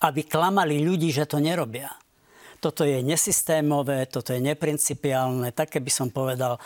[0.04, 1.92] aby klamali ľudí, že to nerobia.
[2.60, 6.60] Toto je nesystémové, toto je neprincipiálne, také by som povedal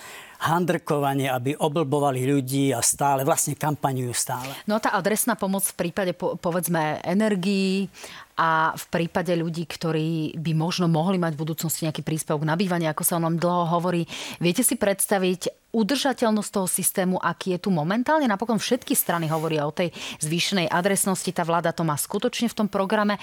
[0.43, 4.51] handrkovanie, aby oblbovali ľudí a stále, vlastne kampaňujú stále.
[4.67, 7.87] No tá adresná pomoc v prípade, povedzme, energií
[8.33, 12.89] a v prípade ľudí, ktorí by možno mohli mať v budúcnosti nejaký príspevok na bývanie,
[12.89, 14.09] ako sa o nám dlho hovorí,
[14.41, 18.29] viete si predstaviť udržateľnosť toho systému, aký je tu momentálne?
[18.29, 19.89] Napokon všetky strany hovoria o tej
[20.21, 23.17] zvýšenej adresnosti, tá vláda to má skutočne v tom programe.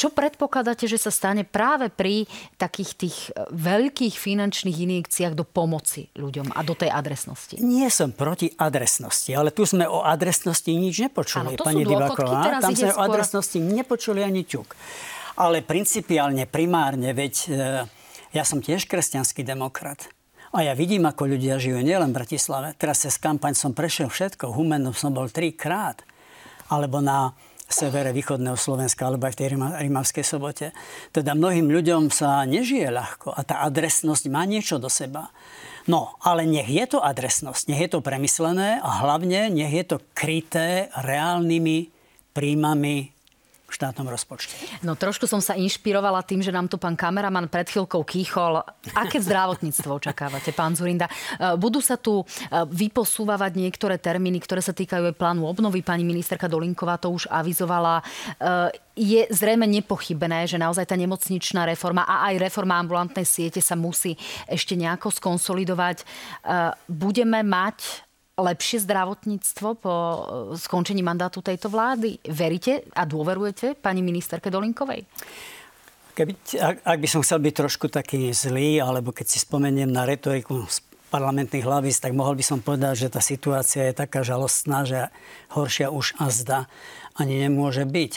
[0.00, 2.24] Čo predpokladáte, že sa stane práve pri
[2.56, 3.16] takých tých
[3.52, 7.56] veľkých finančných injekciách do pomoci ľuďom a do tej adresnosti?
[7.64, 12.60] Nie som proti adresnosti, ale tu sme o adresnosti nič nepočuli, Áno, pani Divaková.
[12.60, 13.00] Tam sme skôr...
[13.00, 14.76] o adresnosti nepočuli ani ťuk.
[15.40, 17.50] Ale principiálne, primárne, veď e,
[18.36, 20.12] ja som tiež kresťanský demokrat.
[20.52, 22.76] A ja vidím, ako ľudia žijú nielen v Bratislave.
[22.76, 24.52] Teraz cez kampaň som prešiel všetko.
[24.52, 26.04] V Humenu som bol trikrát.
[26.68, 27.32] Alebo na
[27.70, 30.74] severe východného Slovenska, alebo aj v tej Rimavskej sobote.
[31.14, 35.30] Teda mnohým ľuďom sa nežije ľahko a tá adresnosť má niečo do seba.
[35.90, 39.98] No, ale nech je to adresnosť, nech je to premyslené a hlavne nech je to
[40.14, 41.90] kryté reálnymi
[42.30, 43.10] príjmami
[43.70, 44.58] v štátnom rozpočte.
[44.82, 48.66] No trošku som sa inšpirovala tým, že nám tu pán kameraman pred chvíľkou kýchol.
[48.98, 51.06] Aké zdravotníctvo očakávate, pán Zurinda?
[51.06, 52.24] E, budú sa tu e,
[52.66, 55.86] vyposúvať niektoré termíny, ktoré sa týkajú aj plánu obnovy.
[55.86, 58.02] Pani ministerka Dolinková to už avizovala.
[58.02, 63.78] E, je zrejme nepochybné, že naozaj tá nemocničná reforma a aj reforma ambulantnej siete sa
[63.78, 64.18] musí
[64.50, 66.04] ešte nejako skonsolidovať.
[66.84, 68.09] Budeme mať
[68.40, 70.20] lepšie zdravotníctvo po eh,
[70.56, 72.20] skončení mandátu tejto vlády?
[72.28, 75.04] Veríte a dôverujete pani ministerke Dolinkovej?
[76.10, 80.04] Keby, ak, ak by som chcel byť trošku taký zlý, alebo keď si spomeniem na
[80.04, 84.86] retoriku z parlamentných hlavíc, tak mohol by som povedať, že tá situácia je taká žalostná,
[84.86, 85.10] že
[85.50, 86.58] horšia už a zda
[87.18, 88.12] ani nemôže byť.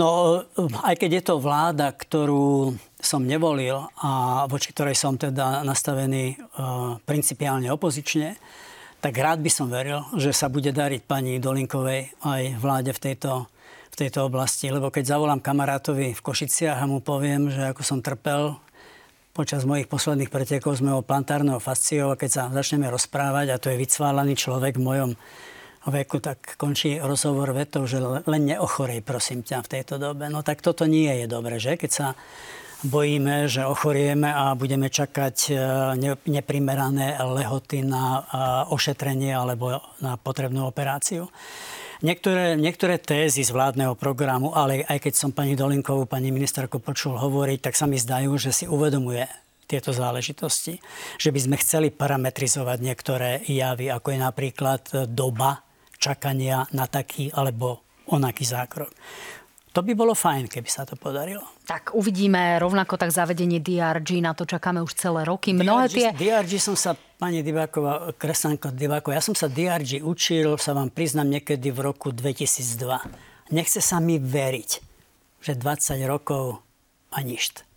[0.00, 0.40] No,
[0.80, 6.96] aj keď je to vláda, ktorú som nevolil a voči ktorej som teda nastavený uh,
[7.04, 8.32] principiálne opozične,
[9.00, 13.48] tak rád by som veril, že sa bude dariť pani Dolinkovej aj vláde v tejto,
[13.90, 14.68] v tejto oblasti.
[14.68, 18.60] Lebo keď zavolám kamarátovi v Košiciach a mu poviem, že ako som trpel
[19.32, 23.72] počas mojich posledných pretekov z mojho plantárneho fasciou a keď sa začneme rozprávať a to
[23.72, 25.10] je vycválaný človek v mojom
[25.88, 30.28] veku, tak končí rozhovor vetou, že len neochorej, prosím ťa, v tejto dobe.
[30.28, 31.80] No tak toto nie je dobre, že?
[31.80, 32.06] Keď sa
[32.84, 35.52] bojíme, že ochorieme a budeme čakať e,
[36.28, 38.22] neprimerané lehoty na e,
[38.72, 41.28] ošetrenie alebo na potrebnú operáciu.
[42.00, 47.20] Niektoré, niektoré tézy z vládneho programu, ale aj keď som pani Dolinkovú, pani ministerku počul
[47.20, 49.28] hovoriť, tak sa mi zdajú, že si uvedomuje
[49.68, 50.80] tieto záležitosti.
[51.20, 55.60] Že by sme chceli parametrizovať niektoré javy, ako je napríklad doba
[56.00, 58.90] čakania na taký alebo onaký zákrok.
[59.70, 61.46] To by bolo fajn, keby sa to podarilo.
[61.70, 65.54] Tak uvidíme rovnako tak zavedenie DRG, na to čakáme už celé roky.
[65.54, 66.08] Mnohé DRG, tie...
[66.18, 71.30] DRG som sa, pani Diváková, Kresanko Diváková, ja som sa DRG učil, sa vám priznám,
[71.30, 73.54] niekedy v roku 2002.
[73.54, 74.70] Nechce sa mi veriť,
[75.38, 76.58] že 20 rokov
[77.14, 77.69] a ništa.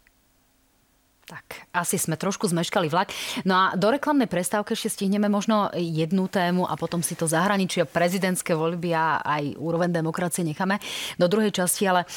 [1.23, 3.07] Tak, asi sme trošku zmeškali vlak.
[3.47, 7.87] No a do reklamnej prestávky ešte stihneme možno jednu tému a potom si to zahraničia
[7.87, 10.83] prezidentské voľby a aj úroveň demokracie necháme
[11.15, 11.87] do druhej časti.
[11.87, 12.07] Ale e,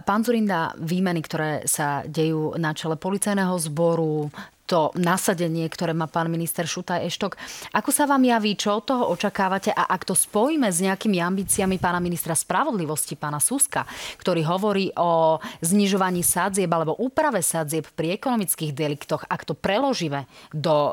[0.00, 4.32] pán Zurinda, výmeny, ktoré sa dejú na čele policajného zboru,
[4.64, 7.36] to nasadenie, ktoré má pán minister Šutaj Eštok.
[7.76, 11.76] Ako sa vám javí, čo od toho očakávate a ak to spojíme s nejakými ambíciami
[11.76, 13.84] pána ministra spravodlivosti, pána Suska,
[14.16, 20.72] ktorý hovorí o znižovaní sadzieb alebo úprave sadzieb pri ekonomických deliktoch, ak to preložíme do
[20.72, 20.92] e,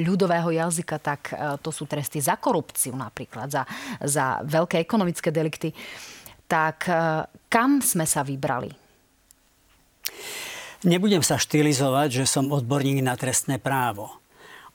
[0.00, 3.62] ľudového jazyka, tak e, to sú tresty za korupciu napríklad, za,
[4.00, 5.76] za veľké ekonomické delikty.
[6.48, 6.92] Tak e,
[7.52, 8.72] kam sme sa vybrali?
[10.80, 14.16] Nebudem sa štilizovať, že som odborník na trestné právo.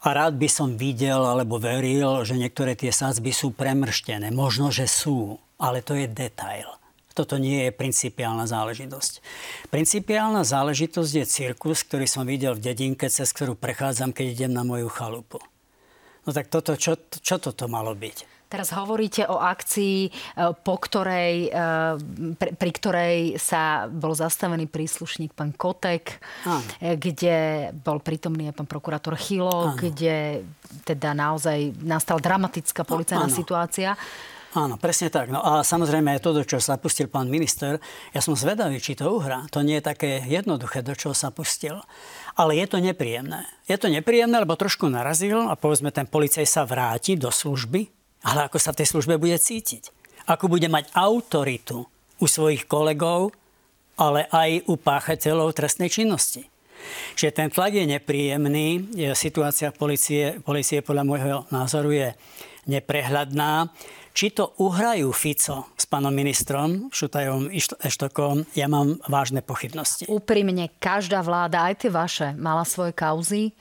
[0.06, 4.30] A rád by som videl alebo veril, že niektoré tie sázby sú premrštené.
[4.30, 6.78] Možno, že sú, ale to je detail.
[7.18, 9.24] Toto nie je principiálna záležitosť.
[9.74, 14.62] Principiálna záležitosť je cirkus, ktorý som videl v dedinke, cez ktorú prechádzam, keď idem na
[14.62, 15.42] moju chalupu.
[16.28, 18.35] No tak toto, čo, čo toto malo byť?
[18.46, 20.12] Teraz hovoríte o akcii, e,
[20.54, 26.62] po ktorej, e, pri ktorej sa bol zastavený príslušník pán Kotek, Áno.
[26.78, 29.78] E, kde bol prítomný aj pán prokurátor Chilo, Áno.
[29.78, 30.46] kde
[30.86, 33.34] teda naozaj nastala dramatická policajná Áno.
[33.34, 33.98] situácia.
[34.56, 35.28] Áno, presne tak.
[35.28, 37.76] No a samozrejme aj to, do čoho sa pustil pán minister,
[38.16, 39.44] ja som zvedavý, či to uhrá.
[39.52, 41.84] To nie je také jednoduché, do čoho sa pustil.
[42.40, 43.44] Ale je to nepríjemné.
[43.68, 47.95] Je to nepríjemné, lebo trošku narazil a povedzme, ten policaj sa vráti do služby,
[48.26, 49.94] ale ako sa v tej službe bude cítiť.
[50.26, 51.86] Ako bude mať autoritu
[52.18, 53.30] u svojich kolegov,
[54.02, 56.50] ale aj u páchateľov trestnej činnosti.
[57.16, 58.68] Čiže ten tlak je nepríjemný,
[59.16, 62.10] situácia policie, policie podľa môjho názoru je
[62.66, 63.70] neprehľadná.
[64.16, 67.52] Či to uhrajú Fico s pánom ministrom Šutajom
[67.84, 70.08] Eštokom, ja mám vážne pochybnosti.
[70.08, 73.52] Úprimne, každá vláda, aj tie vaše, mala svoje kauzy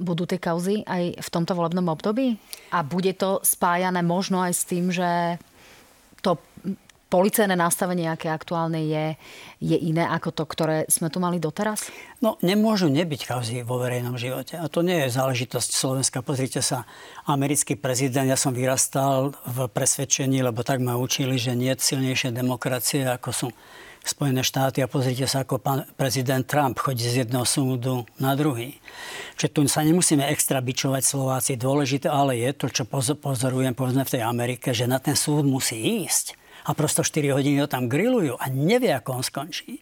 [0.00, 2.40] budú tie kauzy aj v tomto volebnom období?
[2.72, 5.36] A bude to spájané možno aj s tým, že
[6.24, 6.40] to
[7.10, 9.18] policajné nastavenie, aké aktuálne je,
[9.58, 11.90] je iné ako to, ktoré sme tu mali doteraz?
[12.22, 14.54] No, nemôžu nebyť kauzy vo verejnom živote.
[14.54, 16.22] A to nie je záležitosť Slovenska.
[16.22, 16.86] Pozrite sa,
[17.26, 22.30] americký prezident, ja som vyrastal v presvedčení, lebo tak ma učili, že nie je silnejšie
[22.30, 23.48] demokracie, ako sú
[24.00, 28.80] Spojené štáty a pozrite sa, ako pán prezident Trump chodí z jedného súdu na druhý.
[29.36, 31.60] Čiže tu sa nemusíme extra bičovať Slováci.
[31.60, 36.04] Dôležité ale je to, čo pozorujem povedzme v tej Amerike, že na ten súd musí
[36.04, 36.40] ísť.
[36.68, 39.80] A prosto 4 hodiny ho tam grillujú a nevie, ako on skončí.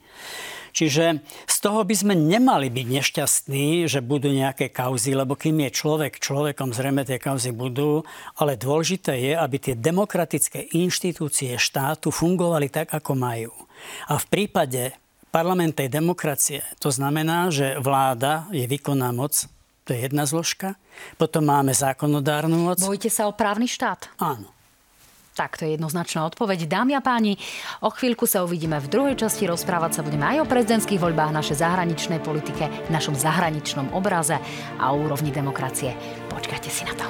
[0.75, 5.75] Čiže z toho by sme nemali byť nešťastní, že budú nejaké kauzy, lebo kým je
[5.75, 8.07] človek človekom, zrejme tie kauzy budú,
[8.39, 13.51] ale dôležité je, aby tie demokratické inštitúcie štátu fungovali tak, ako majú.
[14.09, 14.97] A v prípade
[15.29, 19.49] parlamentnej demokracie to znamená, že vláda je výkonná moc,
[19.85, 20.77] to je jedna zložka,
[21.17, 22.79] potom máme zákonodárnu moc.
[22.81, 24.13] Bojte sa o právny štát?
[24.21, 24.53] Áno.
[25.39, 26.67] Tak to je jednoznačná odpoveď.
[26.67, 27.39] Dámy a páni,
[27.79, 29.47] o chvíľku sa uvidíme v druhej časti.
[29.47, 34.35] Rozprávať sa budeme aj o prezidentských voľbách, našej zahraničnej politike, našom zahraničnom obraze
[34.83, 35.95] a o úrovni demokracie.
[36.27, 37.07] Počkajte si na to.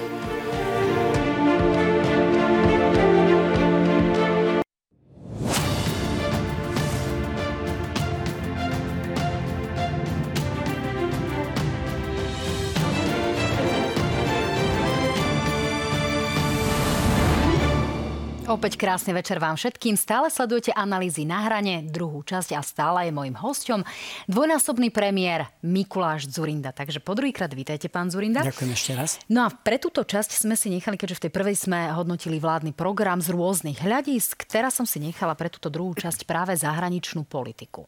[18.49, 19.93] Opäť krásny večer vám všetkým.
[19.93, 23.85] Stále sledujete analýzy na hrane, druhú časť a stále je môjim hosťom
[24.25, 26.73] dvojnásobný premiér Mikuláš Zurinda.
[26.73, 28.41] Takže po druhýkrát vítajte, pán Zurinda.
[28.41, 29.21] Ďakujem ešte raz.
[29.29, 32.73] No a pre túto časť sme si nechali, keďže v tej prvej sme hodnotili vládny
[32.73, 37.85] program z rôznych hľadisk, teraz som si nechala pre túto druhú časť práve zahraničnú politiku.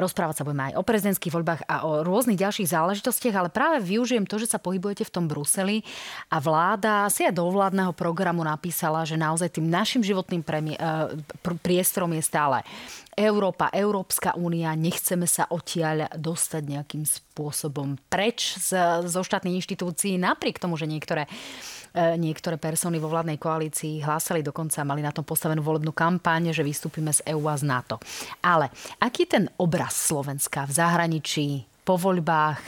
[0.00, 4.24] Rozprávať sa budeme aj o prezidentských voľbách a o rôznych ďalších záležitostiach, ale práve využijem
[4.24, 5.84] to, že sa pohybujete v tom Bruseli
[6.32, 11.12] a vláda si aj do vládneho programu napísala, že naozaj tým našim životným premie, eh,
[11.44, 12.64] priestorom je stále
[13.12, 20.56] Európa, Európska únia, nechceme sa odtiaľ dostať nejakým spôsobom preč z, zo štátnych inštitúcií, napriek
[20.56, 25.62] tomu, že niektoré E, niektoré persony vo vládnej koalícii hlásali dokonca, mali na tom postavenú
[25.62, 27.98] volebnú kampaň, že vystúpime z EU a z NATO.
[28.42, 28.70] Ale
[29.02, 31.46] aký je ten obraz Slovenska v zahraničí,
[31.84, 32.62] po voľbách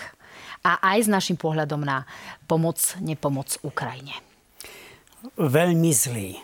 [0.67, 2.03] a aj s našim pohľadom na
[2.51, 4.19] pomoc, nepomoc Ukrajine?
[5.39, 6.35] Veľmi zlý.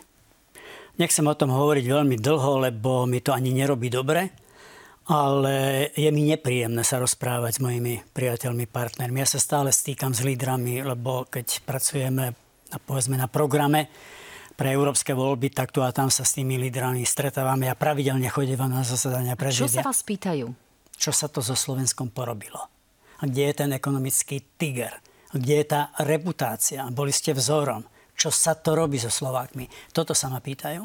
[0.95, 4.49] Nechcem o tom hovoriť veľmi dlho, lebo mi to ani nerobí dobre
[5.09, 9.25] ale je mi nepríjemné sa rozprávať s mojimi priateľmi, partnermi.
[9.25, 12.37] Ja sa stále stýkam s lídrami, lebo keď pracujeme
[12.77, 13.89] povedzme, na programe
[14.53, 17.71] pre európske voľby, tak tu a tam sa s tými lídrami stretávame.
[17.71, 19.81] Ja pravidelne chodím na zasadania prezídia.
[19.81, 20.45] Čo sa vás pýtajú?
[20.99, 22.67] Čo sa to so Slovenskom porobilo?
[23.19, 24.99] A kde je ten ekonomický tiger?
[25.31, 26.83] A kde je tá reputácia?
[26.91, 27.87] Boli ste vzorom.
[28.19, 29.95] Čo sa to robí so Slovákmi?
[29.95, 30.83] Toto sa ma pýtajú.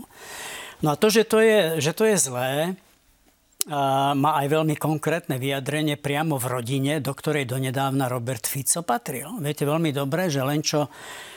[0.87, 2.79] No a to, že to je, že to je zlé,
[4.15, 9.41] má aj veľmi konkrétne vyjadrenie priamo v rodine, do ktorej donedávna Robert Fico patril.
[9.41, 10.93] Viete veľmi dobre, že len čo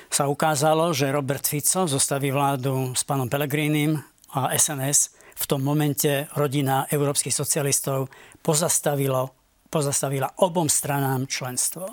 [0.07, 3.99] sa ukázalo, že Robert Fico zostaví vládu s pánom Pelegrínim
[4.33, 5.13] a SNS.
[5.37, 8.09] V tom momente rodina európskych socialistov
[8.41, 11.91] pozastavilo pozastavila obom stranám členstvo.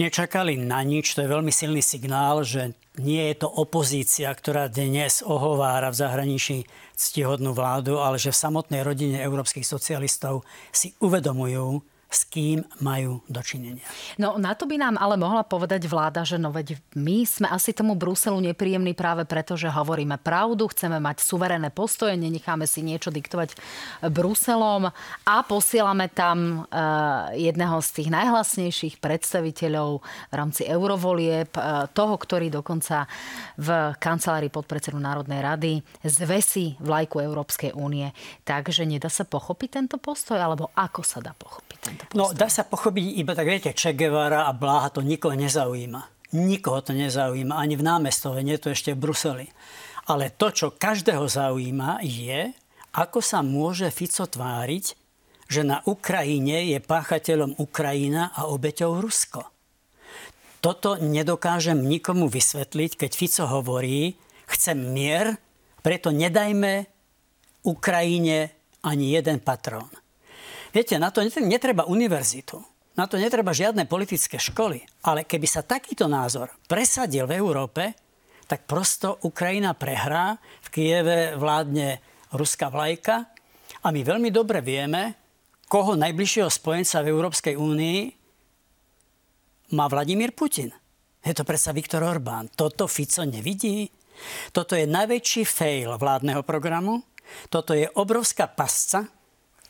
[0.00, 5.20] Nečakali na nič, to je veľmi silný signál, že nie je to opozícia, ktorá dnes
[5.20, 6.56] ohovára v zahraničí
[6.96, 13.82] ctihodnú vládu, ale že v samotnej rodine európskych socialistov si uvedomujú, s kým majú dočinenia.
[14.22, 17.74] No na to by nám ale mohla povedať vláda, že no veď my sme asi
[17.74, 23.10] tomu Bruselu nepríjemní práve preto, že hovoríme pravdu, chceme mať suverénne postoje, nenecháme si niečo
[23.10, 23.58] diktovať
[24.14, 24.94] Bruselom
[25.26, 29.98] a posielame tam uh, jedného z tých najhlasnejších predstaviteľov
[30.30, 33.10] v rámci eurovolieb, uh, toho, ktorý dokonca
[33.58, 35.72] v kancelárii podpredsedu Národnej rady
[36.06, 38.14] zvesí vlajku Európskej únie.
[38.46, 42.68] Takže nedá sa pochopiť tento postoj, alebo ako sa dá pochopiť tento No, dá sa
[42.68, 46.36] pochopiť iba tak, viete, Che Guevara a Bláha to nikoho nezaujíma.
[46.36, 49.46] Nikoho to nezaujíma, ani v námestove, nie to ešte v Bruseli.
[50.04, 52.52] Ale to, čo každého zaujíma, je,
[52.92, 54.84] ako sa môže Fico tváriť,
[55.48, 59.48] že na Ukrajine je páchateľom Ukrajina a obeťou Rusko.
[60.60, 64.16] Toto nedokážem nikomu vysvetliť, keď Fico hovorí,
[64.48, 65.36] chcem mier,
[65.84, 66.88] preto nedajme
[67.64, 68.52] Ukrajine
[68.84, 70.03] ani jeden patrón.
[70.74, 72.58] Viete, na to netreba univerzitu.
[72.98, 74.82] Na to netreba žiadne politické školy.
[75.06, 77.94] Ale keby sa takýto názor presadil v Európe,
[78.50, 80.34] tak prosto Ukrajina prehrá.
[80.66, 82.02] V Kieve vládne
[82.34, 83.30] ruská vlajka.
[83.86, 85.14] A my veľmi dobre vieme,
[85.70, 88.00] koho najbližšieho spojenca v Európskej únii
[89.78, 90.74] má Vladimír Putin.
[91.22, 92.50] Je to predsa Viktor Orbán.
[92.50, 93.88] Toto Fico nevidí.
[94.50, 97.02] Toto je najväčší fail vládneho programu.
[97.48, 99.08] Toto je obrovská pasca,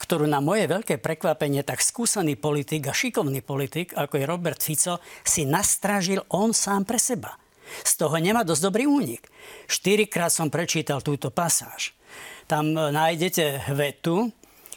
[0.04, 5.00] ktorú na moje veľké prekvapenie tak skúsený politik a šikovný politik, ako je Robert Fico,
[5.24, 7.40] si nastražil on sám pre seba.
[7.80, 9.24] Z toho nemá dosť dobrý únik.
[9.64, 11.96] Štyrikrát som prečítal túto pasáž.
[12.44, 14.28] Tam e, nájdete vetu,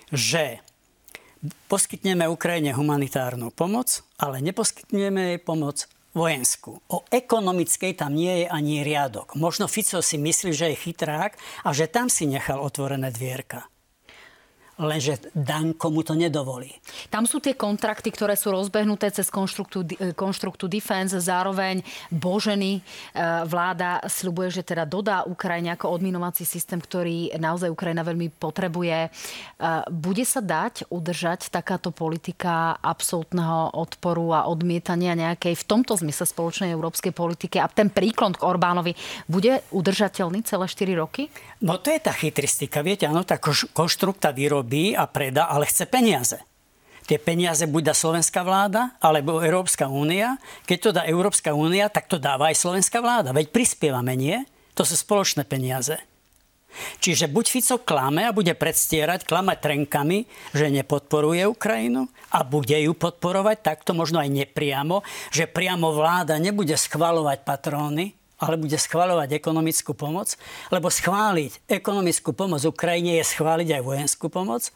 [0.07, 0.63] že
[1.67, 5.84] poskytneme Ukrajine humanitárnu pomoc, ale neposkytneme jej pomoc
[6.15, 6.80] vojenskú.
[6.88, 9.36] O ekonomickej tam nie je ani riadok.
[9.36, 11.36] Možno Fico si myslí, že je chytrák
[11.67, 13.67] a že tam si nechal otvorené dvierka
[14.78, 16.69] lenže Danko mu to nedovolí.
[17.09, 21.82] Tam sú tie kontrakty, ktoré sú rozbehnuté cez konštruktu Defense, zároveň
[22.13, 22.82] Boženy e,
[23.49, 28.97] vláda sľubuje, že teda dodá Ukrajine ako odminovací systém, ktorý naozaj Ukrajina veľmi potrebuje.
[29.05, 29.09] E,
[29.89, 36.69] bude sa dať udržať takáto politika absolútneho odporu a odmietania nejakej v tomto zmysle spoločnej
[36.69, 38.93] európskej politiky a ten príklon k Orbánovi
[39.25, 41.34] bude udržateľný celé 4 roky?
[41.65, 42.86] No to je tá chytristika.
[42.86, 43.41] Viete, áno, tá
[43.73, 46.43] konštrukta výroby vyrobí a predá, ale chce peniaze.
[47.07, 50.36] Tie peniaze buď dá slovenská vláda, alebo Európska únia.
[50.68, 53.32] Keď to dá Európska únia, tak to dáva aj slovenská vláda.
[53.32, 54.43] Veď prispievame, nie?
[54.76, 55.95] To sú spoločné peniaze.
[56.99, 62.91] Čiže buď Fico klame a bude predstierať, klamať trenkami, že nepodporuje Ukrajinu a bude ju
[62.91, 64.99] podporovať takto, možno aj nepriamo,
[65.32, 70.38] že priamo vláda nebude schvalovať patróny, ale bude schváľovať ekonomickú pomoc,
[70.69, 74.69] lebo schváliť ekonomickú pomoc Ukrajine je schváliť aj vojenskú pomoc,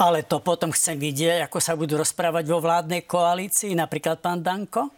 [0.00, 4.88] ale to potom chcem vidieť, ako sa budú rozprávať vo vládnej koalícii, napríklad pán Danko,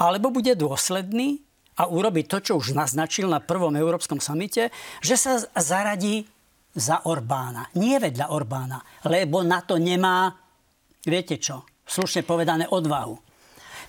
[0.00, 1.40] alebo bude dôsledný
[1.76, 4.72] a urobiť to, čo už naznačil na prvom Európskom samite,
[5.04, 6.28] že sa zaradí
[6.72, 7.68] za Orbána.
[7.76, 10.32] Nie vedľa Orbána, lebo na to nemá,
[11.04, 13.29] viete čo, slušne povedané, odvahu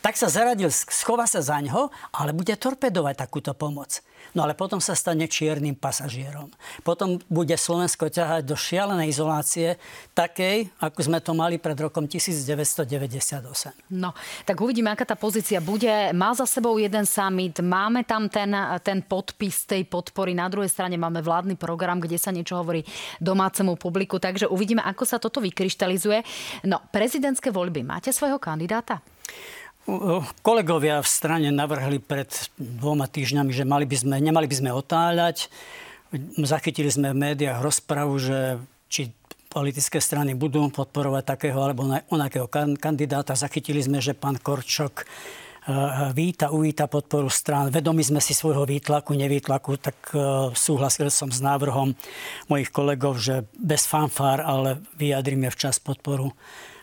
[0.01, 4.01] tak sa zaradil, schová sa za ňo, ale bude torpedovať takúto pomoc.
[4.33, 6.49] No ale potom sa stane čiernym pasažierom.
[6.81, 9.75] Potom bude Slovensko ťahať do šialenej izolácie,
[10.15, 13.91] takej, ako sme to mali pred rokom 1998.
[13.91, 14.15] No,
[14.47, 15.89] tak uvidíme, aká tá pozícia bude.
[16.15, 20.95] Má za sebou jeden summit, máme tam ten, ten podpis tej podpory, na druhej strane
[20.95, 22.87] máme vládny program, kde sa niečo hovorí
[23.19, 26.23] domácemu publiku, takže uvidíme, ako sa toto vykryštalizuje.
[26.65, 29.03] No, prezidentské voľby, máte svojho kandidáta?
[30.39, 35.51] Kolegovia v strane navrhli pred dvoma týždňami, že mali by sme, nemali by sme otáľať.
[36.39, 38.59] Zachytili sme v médiách rozpravu, že
[38.91, 39.11] či
[39.51, 42.47] politické strany budú podporovať takého alebo onakého
[42.79, 43.35] kandidáta.
[43.35, 45.05] Zachytili sme, že pán Korčok e,
[46.15, 47.67] víta, uvíta podporu strán.
[47.67, 50.19] Vedomi sme si svojho výtlaku, nevýtlaku, tak e,
[50.55, 51.91] súhlasil som s návrhom
[52.47, 56.31] mojich kolegov, že bez fanfár, ale vyjadrime včas podporu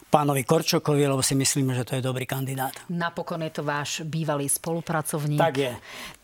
[0.09, 2.73] pánovi Korčokovi, lebo si myslíme, že to je dobrý kandidát.
[2.89, 5.41] Napokon je to váš bývalý spolupracovník.
[5.41, 5.73] Tak je.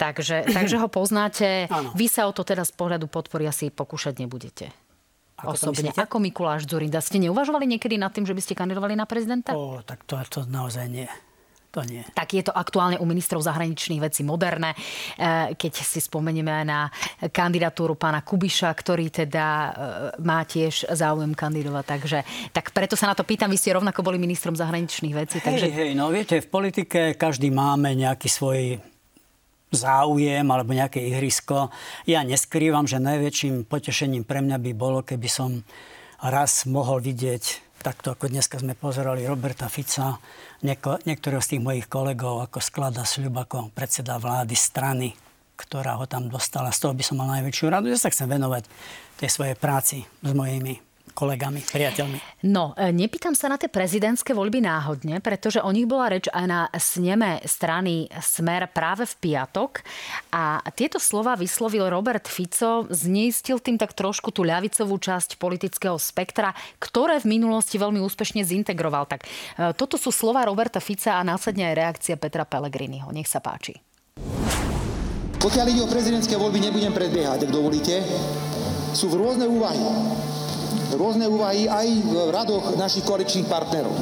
[0.00, 1.68] Takže, takže ho poznáte.
[2.00, 4.72] Vy sa o to teda z pohľadu podpory asi pokúšať nebudete.
[5.34, 5.90] Ako Osobne.
[5.92, 7.02] Ako Mikuláš Zurinda.
[7.04, 9.52] Ste neuvažovali niekedy nad tým, že by ste kandidovali na prezidenta?
[9.52, 11.10] O, tak to, to naozaj nie.
[11.74, 12.06] To nie.
[12.14, 14.78] Tak je to aktuálne u ministrov zahraničných vecí moderné.
[15.18, 16.86] E, keď si spomenieme na
[17.34, 19.68] kandidatúru pána Kubiša, ktorý teda e,
[20.22, 21.84] má tiež záujem kandidovať.
[21.84, 22.18] Takže,
[22.54, 23.50] tak preto sa na to pýtam.
[23.50, 25.42] Vy ste rovnako boli ministrom zahraničných vecí.
[25.42, 25.66] Hej, takže...
[25.74, 28.78] hej, no viete, v politike každý máme nejaký svoj
[29.74, 31.74] záujem alebo nejaké ihrisko.
[32.06, 35.66] Ja neskrývam, že najväčším potešením pre mňa by bolo, keby som
[36.22, 40.16] raz mohol vidieť takto ako dneska sme pozerali Roberta Fica,
[40.64, 45.12] nieko, niektorého z tých mojich kolegov, ako sklada sľub ako predseda vlády strany,
[45.60, 46.72] ktorá ho tam dostala.
[46.72, 47.92] Z toho by som mal najväčšiu radu.
[47.92, 48.64] Ja sa chcem venovať
[49.20, 50.80] tej svojej práci s mojimi
[51.12, 52.48] kolegami, priateľmi.
[52.50, 56.46] No, e, nepýtam sa na tie prezidentské voľby náhodne, pretože o nich bola reč aj
[56.48, 59.84] na sneme strany Smer práve v piatok.
[60.34, 66.56] A tieto slova vyslovil Robert Fico, zneistil tým tak trošku tú ľavicovú časť politického spektra,
[66.82, 69.06] ktoré v minulosti veľmi úspešne zintegroval.
[69.06, 69.26] Tak e,
[69.78, 73.14] toto sú slova Roberta Fica a následne aj reakcia Petra Pellegriniho.
[73.14, 73.78] Nech sa páči.
[75.38, 78.00] Pokiaľ ide o prezidentské voľby, nebudem predbiehať, ak dovolíte.
[78.96, 79.76] Sú v rôzne úvahy
[80.94, 83.94] rôzne úvahy aj v radoch našich koaličných partnerov.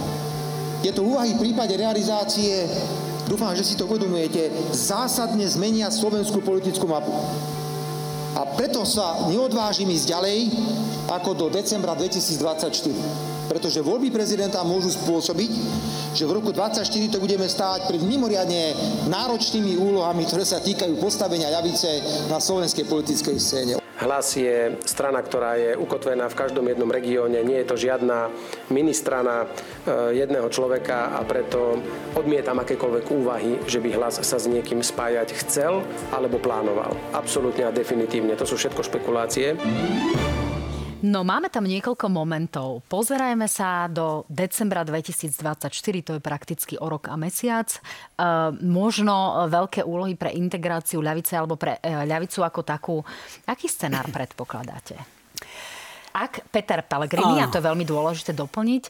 [0.83, 2.67] Tieto úvahy v prípade realizácie,
[3.31, 7.15] dúfam, že si to uvedomujete, zásadne zmenia slovenskú politickú mapu.
[8.33, 10.39] A preto sa neodvážim ísť ďalej
[11.13, 12.73] ako do decembra 2024.
[13.53, 15.53] Pretože voľby prezidenta môžu spôsobiť,
[16.17, 18.73] že v roku 2024 to budeme stáť pred mimoriadne
[19.13, 22.01] náročnými úlohami, ktoré sa týkajú postavenia ľavice
[22.33, 23.73] na slovenskej politickej scéne.
[24.03, 27.39] Hlas je strana, ktorá je ukotvená v každom jednom regióne.
[27.47, 28.35] Nie je to žiadna
[28.75, 31.79] ministrana e, jedného človeka a preto
[32.19, 36.99] odmietam akékoľvek úvahy, že by hlas sa s niekým spájať chcel alebo plánoval.
[37.15, 38.35] Absolútne a definitívne.
[38.35, 39.55] To sú všetko špekulácie.
[41.03, 42.87] No máme tam niekoľko momentov.
[42.87, 45.67] Pozerajme sa do decembra 2024,
[46.07, 47.75] to je prakticky o rok a mesiac.
[47.75, 47.81] E,
[48.63, 52.97] možno veľké úlohy pre integráciu ľavice alebo pre e, ľavicu ako takú.
[53.51, 54.95] Aký scenár predpokladáte?
[56.13, 58.83] Ak Peter Pellegrini, a to je veľmi dôležité doplniť,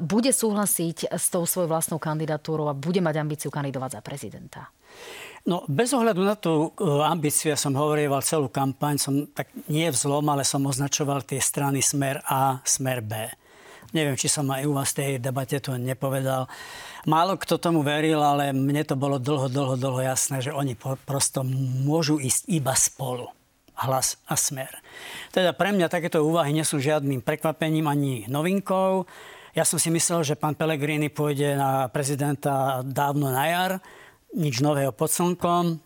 [0.00, 4.70] bude súhlasiť s tou svojou vlastnou kandidatúrou a bude mať ambíciu kandidovať za prezidenta?
[5.42, 6.70] No, bez ohľadu na tú
[7.02, 11.42] ambíciu, ja som hovoril celú kampaň, som tak nie v zlom, ale som označoval tie
[11.42, 13.26] strany Smer A, Smer B.
[13.90, 16.46] Neviem, či som aj u vás v tej debate to nepovedal.
[17.10, 21.42] Málo kto tomu veril, ale mne to bolo dlho, dlho, dlho jasné, že oni prosto
[21.84, 23.28] môžu ísť iba spolu
[23.74, 24.70] hlas a smer.
[25.32, 29.08] Teda pre mňa takéto úvahy nie sú žiadnym prekvapením ani novinkou.
[29.52, 33.72] Ja som si myslel, že pán Pellegrini pôjde na prezidenta dávno na jar
[34.32, 35.76] nič nového pod slnkom.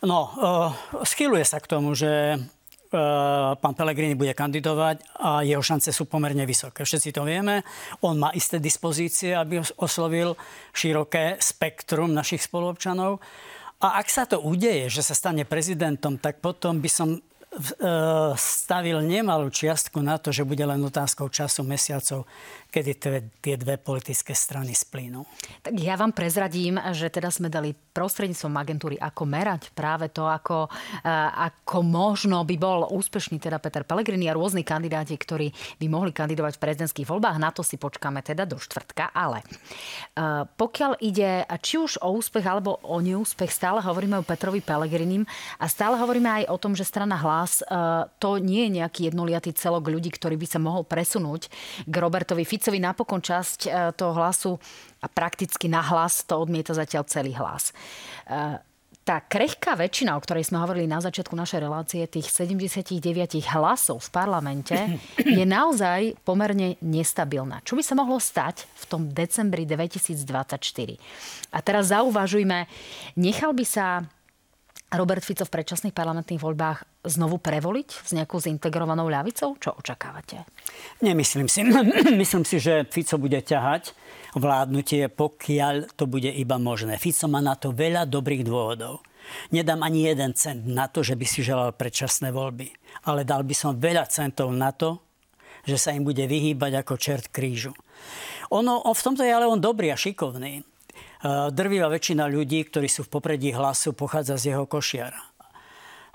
[0.00, 0.72] No, uh,
[1.02, 6.46] schyluje sa k tomu, že uh, pán Pellegrini bude kandidovať a jeho šance sú pomerne
[6.46, 6.86] vysoké.
[6.86, 7.66] Všetci to vieme.
[8.06, 10.38] On má isté dispozície, aby oslovil
[10.72, 13.20] široké spektrum našich spoluobčanov.
[13.80, 19.00] A ak sa to udeje, že sa stane prezidentom, tak potom by som uh, stavil
[19.00, 22.28] nemalú čiastku na to, že bude len otázkou času, mesiacov,
[22.70, 22.90] kedy
[23.42, 25.26] tie dve politické strany splínu.
[25.66, 30.70] Tak ja vám prezradím, že teda sme dali prostredníctvom agentúry, ako merať práve to, ako,
[31.02, 31.10] eh,
[31.50, 35.50] ako možno by bol úspešný teda Peter Pellegrini a rôzni kandidáti, ktorí
[35.82, 37.42] by mohli kandidovať v prezidentských voľbách.
[37.42, 39.10] Na to si počkáme teda do štvrtka.
[39.10, 44.62] Ale eh, pokiaľ ide či už o úspech alebo o neúspech, stále hovoríme o Petrovi
[44.62, 45.26] Pellegrinim
[45.58, 49.50] a stále hovoríme aj o tom, že strana hlas eh, to nie je nejaký jednoliatý
[49.58, 51.50] celok ľudí, ktorý by sa mohol presunúť
[51.90, 54.52] k Robertovi Ficovi Ficovi napokon časť e, toho hlasu
[55.00, 57.72] a prakticky na hlas to odmieta zatiaľ celý hlas.
[58.28, 58.60] E,
[59.00, 63.00] tá krehká väčšina, o ktorej sme hovorili na začiatku našej relácie, tých 79
[63.56, 64.76] hlasov v parlamente,
[65.40, 67.64] je naozaj pomerne nestabilná.
[67.64, 71.00] Čo by sa mohlo stať v tom decembri 2024?
[71.48, 72.68] A teraz zauvažujme,
[73.16, 74.04] nechal by sa
[74.90, 79.54] Robert Fico v predčasných parlamentných voľbách znovu prevoliť s nejakou zintegrovanou ľavicou?
[79.62, 80.42] Čo očakávate?
[80.98, 81.62] Nemyslím si.
[82.22, 83.94] Myslím si, že Fico bude ťahať
[84.34, 86.98] vládnutie, pokiaľ to bude iba možné.
[86.98, 89.06] Fico má na to veľa dobrých dôvodov.
[89.54, 92.74] Nedám ani jeden cent na to, že by si želal predčasné voľby.
[93.06, 94.98] Ale dal by som veľa centov na to,
[95.62, 97.70] že sa im bude vyhýbať ako čert krížu.
[98.50, 100.66] Ono, on, v tomto je ale on dobrý a šikovný.
[101.20, 105.20] Eh, drvivá väčšina ľudí, ktorí sú v popredí hlasu, pochádza z jeho košiara.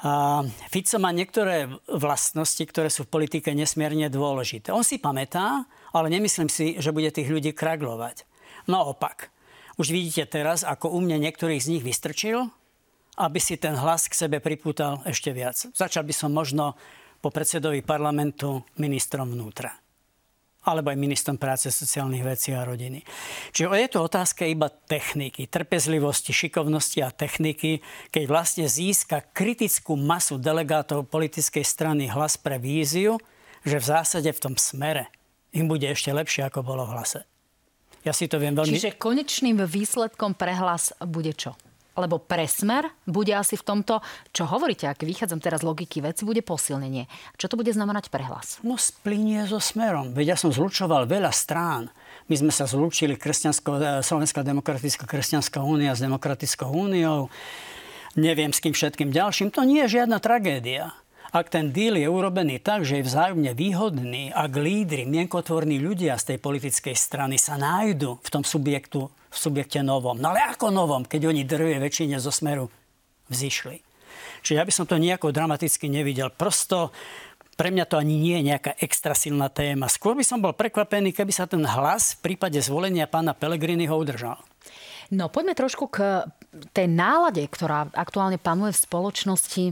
[0.01, 0.41] A
[0.73, 4.73] Fico má niektoré vlastnosti, ktoré sú v politike nesmierne dôležité.
[4.73, 8.25] On si pamätá, ale nemyslím si, že bude tých ľudí kraglovať.
[8.65, 9.29] Naopak,
[9.77, 12.49] už vidíte teraz, ako u mňa niektorých z nich vystrčil,
[13.15, 15.55] aby si ten hlas k sebe pripútal ešte viac.
[15.55, 16.73] Začal by som možno
[17.21, 19.84] po predsedovi parlamentu ministrom vnútra
[20.65, 23.05] alebo aj ministrom práce, sociálnych vecí a rodiny.
[23.53, 30.41] Čiže je to otázka iba techniky, trpezlivosti, šikovnosti a techniky, keď vlastne získa kritickú masu
[30.41, 33.21] delegátov politickej strany hlas pre víziu,
[33.61, 35.09] že v zásade v tom smere
[35.53, 37.21] im bude ešte lepšie, ako bolo v hlase.
[38.05, 38.77] Ja si to viem veľmi...
[38.77, 41.57] Čiže konečným výsledkom pre hlas bude čo?
[41.95, 44.03] Lebo presmer bude asi v tomto,
[44.35, 47.07] čo hovoríte, ak vychádzam teraz z logiky veci, bude posilnenie.
[47.39, 48.59] Čo to bude znamenať pre hlas?
[48.61, 50.11] No splinie so smerom.
[50.11, 51.89] Veď ja som zlučoval veľa strán.
[52.27, 57.29] My sme sa zlúčili Kresťansko, Slovenská demokratická kresťanská únia s Demokratickou úniou.
[58.15, 59.51] Neviem s kým všetkým ďalším.
[59.53, 60.95] To nie je žiadna tragédia.
[61.35, 66.31] Ak ten díl je urobený tak, že je vzájomne výhodný, ak lídry, mienkotvorní ľudia z
[66.31, 70.15] tej politickej strany sa nájdu v tom subjektu v subjekte novom.
[70.15, 72.71] No ale ako novom, keď oni drvie väčšine zo smeru
[73.27, 73.83] vzýšli.
[74.41, 76.31] Čiže ja by som to nejako dramaticky nevidel.
[76.31, 76.95] Prosto
[77.55, 79.91] pre mňa to ani nie je nejaká extra silná téma.
[79.91, 84.39] Skôr by som bol prekvapený, keby sa ten hlas v prípade zvolenia pána Pellegriniho udržal.
[85.13, 86.25] No poďme trošku k
[86.71, 89.63] tej nálade, ktorá aktuálne panuje v spoločnosti.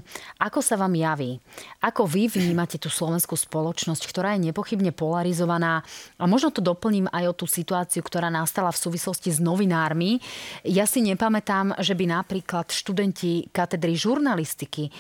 [0.44, 1.40] Ako sa vám javí?
[1.80, 5.84] Ako vy vnímate tú slovenskú spoločnosť, ktorá je nepochybne polarizovaná?
[6.20, 10.20] A možno to doplním aj o tú situáciu, ktorá nastala v súvislosti s novinármi.
[10.68, 14.92] Ja si nepamätám, že by napríklad študenti katedry žurnalistiky, e,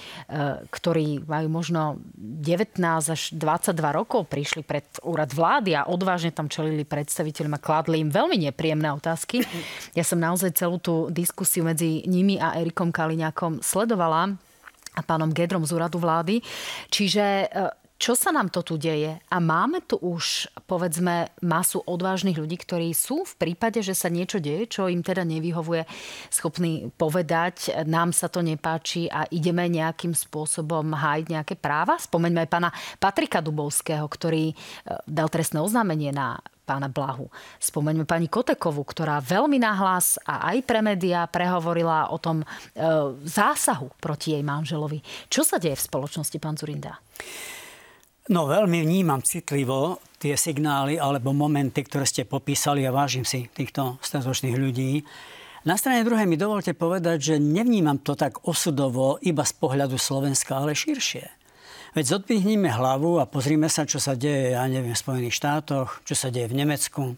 [0.71, 2.79] ktorí majú možno 19
[3.11, 8.07] až 22 rokov, prišli pred úrad vlády a odvážne tam čelili predstaviteľom a kladli im
[8.07, 9.43] veľmi nepríjemné otázky.
[9.93, 14.31] Ja som naozaj celú tú diskusiu medzi nimi a Erikom Kaliňakom sledovala
[14.95, 16.39] a pánom Gedrom z úradu vlády.
[16.87, 17.47] Čiže e,
[18.03, 19.15] čo sa nám to tu deje?
[19.31, 24.43] A máme tu už, povedzme, masu odvážnych ľudí, ktorí sú v prípade, že sa niečo
[24.43, 25.87] deje, čo im teda nevyhovuje,
[26.27, 31.95] schopní povedať, nám sa to nepáči a ideme nejakým spôsobom hájiť nejaké práva?
[31.95, 32.69] Spomeňme aj pána
[32.99, 34.55] Patrika Dubovského, ktorý e,
[35.07, 37.27] dal trestné oznámenie na pána Blahu.
[37.59, 42.45] Spomeňme pani Kotekovu, ktorá veľmi nahlas a aj pre médiá prehovorila o tom e,
[43.27, 45.03] zásahu proti jej manželovi.
[45.27, 46.97] Čo sa deje v spoločnosti, pán Zurinda?
[48.31, 53.99] No veľmi vnímam citlivo tie signály alebo momenty, ktoré ste popísali a vážim si týchto
[53.99, 55.03] statočných ľudí.
[55.67, 60.59] Na strane druhej mi dovolte povedať, že nevnímam to tak osudovo iba z pohľadu Slovenska,
[60.59, 61.42] ale širšie.
[61.93, 66.17] Veď zodvihnime hlavu a pozrime sa, čo sa deje, ja neviem, v Spojených štátoch, čo
[66.17, 67.13] sa deje v Nemecku,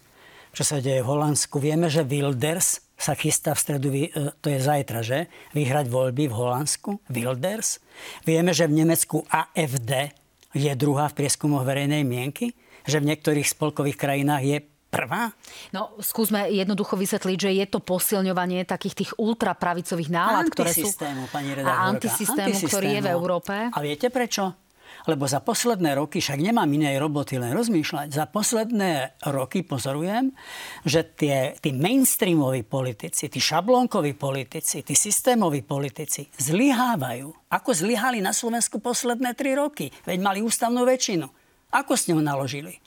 [0.51, 1.63] čo sa deje v Holandsku.
[1.63, 4.11] Vieme, že Wilders sa chystá v stredu, e,
[4.43, 5.31] to je zajtra, že?
[5.55, 6.99] Vyhrať voľby v Holandsku.
[7.07, 7.79] Wilders.
[8.27, 10.11] Vieme, že v Nemecku AFD
[10.51, 12.51] je druhá v prieskumoch verejnej mienky?
[12.83, 14.57] Že v niektorých spolkových krajinách je
[14.91, 15.31] prvá?
[15.71, 20.91] No, skúsme jednoducho vysvetliť, že je to posilňovanie takých tých ultrapravicových nálad, ktoré sú...
[21.31, 23.55] pani A antisystému, ktorý je v Európe.
[23.71, 24.64] A viete prečo?
[25.05, 30.33] Lebo za posledné roky, však nemám inej roboty, len rozmýšľať, za posledné roky pozorujem,
[30.81, 37.29] že tie, tí mainstreamoví politici, tí šablónkoví politici, tí systémoví politici zlyhávajú.
[37.53, 39.93] Ako zlyhali na Slovensku posledné tri roky?
[40.09, 41.44] Veď mali ústavnú väčšinu.
[41.75, 42.79] Ako s ňou naložili?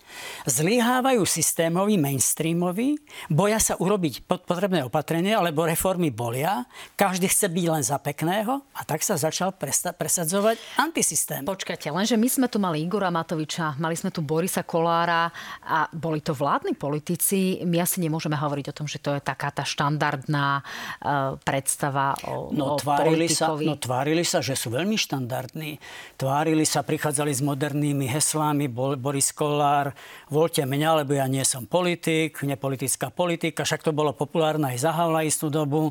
[0.49, 2.97] zlyhávajú systémoví, mainstreamoví,
[3.29, 6.65] boja sa urobiť potrebné opatrenie, alebo reformy bolia,
[6.97, 9.53] každý chce byť len za pekného a tak sa začal
[9.95, 11.45] presadzovať antisystém.
[11.45, 15.29] Počkajte, lenže my sme tu mali Igora Matoviča, mali sme tu Borisa Kolára
[15.65, 17.61] a boli to vládni politici.
[17.69, 22.49] My asi nemôžeme hovoriť o tom, že to je taká tá štandardná uh, predstava o,
[22.55, 23.65] no, o tvárili politikovi.
[23.69, 25.77] sa, no tvárili sa, že sú veľmi štandardní.
[26.17, 29.91] Tvárili sa, prichádzali s modernými heslami, Boris Kolár,
[30.31, 34.95] voľte mňa, lebo ja nie som politik, nepolitická politika, však to bolo populárne aj za
[34.95, 35.91] Havla istú dobu.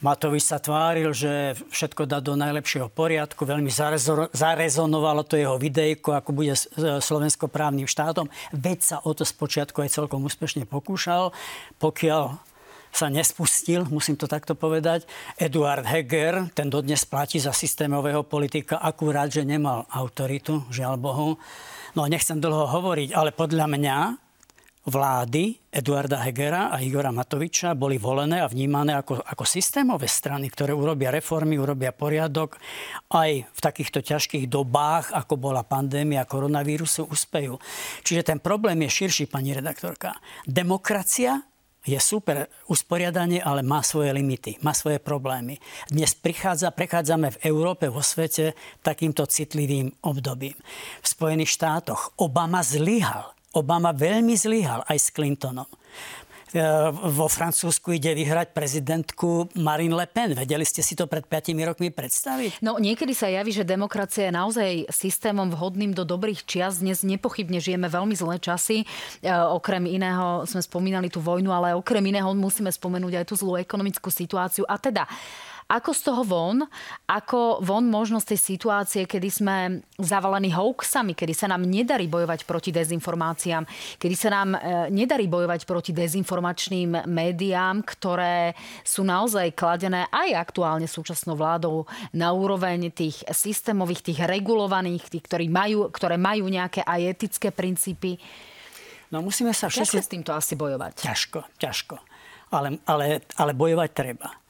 [0.00, 3.68] Matovič sa tváril, že všetko dá do najlepšieho poriadku, veľmi
[4.32, 6.56] zarezonovalo to jeho videjko, ako bude
[7.04, 8.32] Slovensko právnym štátom.
[8.56, 11.36] Veď sa o to spočiatku aj celkom úspešne pokúšal,
[11.76, 12.40] pokiaľ
[12.92, 15.08] sa nespustil, musím to takto povedať.
[15.40, 21.40] Eduard Heger, ten dodnes platí za systémového politika, akurát, že nemal autoritu, žiaľ Bohu.
[21.92, 23.96] No nechcem dlho hovoriť, ale podľa mňa
[24.82, 30.74] vlády Eduarda Hegera a Igora Matoviča boli volené a vnímané ako, ako systémové strany, ktoré
[30.74, 32.58] urobia reformy, urobia poriadok
[33.14, 37.62] aj v takýchto ťažkých dobách, ako bola pandémia koronavírusu, uspejú.
[38.02, 40.18] Čiže ten problém je širší, pani redaktorka.
[40.48, 41.51] Demokracia
[41.82, 45.58] je super usporiadanie, ale má svoje limity, má svoje problémy.
[45.90, 48.54] Dnes prichádza, prechádzame v Európe, vo svete
[48.86, 50.54] takýmto citlivým obdobím.
[51.02, 53.34] V Spojených štátoch Obama zlyhal.
[53.52, 55.68] Obama veľmi zlyhal aj s Clintonom.
[56.52, 56.60] E,
[56.92, 60.36] vo Francúzsku ide vyhrať prezidentku Marine Le Pen.
[60.36, 62.60] Vedeli ste si to pred 5 rokmi predstaviť?
[62.60, 66.84] No niekedy sa javí, že demokracia je naozaj systémom vhodným do dobrých čias.
[66.84, 68.84] Dnes nepochybne žijeme veľmi zlé časy.
[68.84, 73.56] E, okrem iného sme spomínali tú vojnu, ale okrem iného musíme spomenúť aj tú zlú
[73.56, 74.68] ekonomickú situáciu.
[74.68, 75.08] A teda
[75.72, 76.60] ako z toho von?
[77.08, 79.56] Ako von možno z tej situácie, kedy sme
[79.96, 83.64] zavalení hoaxami, kedy sa nám nedarí bojovať proti dezinformáciám,
[83.96, 84.58] kedy sa nám e,
[84.92, 88.52] nedarí bojovať proti dezinformačným médiám, ktoré
[88.84, 95.48] sú naozaj kladené aj aktuálne súčasnou vládou na úroveň tých systémových, tých regulovaných, tých, ktorí
[95.48, 98.20] majú, ktoré majú nejaké aj etické princípy.
[99.08, 99.96] No musíme sa všetci...
[99.96, 101.00] Ťažko s týmto asi bojovať.
[101.00, 101.96] Ťažko, ťažko.
[102.52, 104.41] Ale, ale, ale bojovať treba.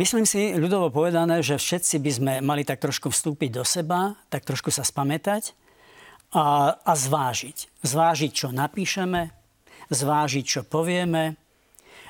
[0.00, 4.48] Myslím si, ľudovo povedané, že všetci by sme mali tak trošku vstúpiť do seba, tak
[4.48, 5.52] trošku sa spamätať
[6.32, 7.84] a, a zvážiť.
[7.84, 9.28] Zvážiť, čo napíšeme,
[9.92, 11.36] zvážiť, čo povieme,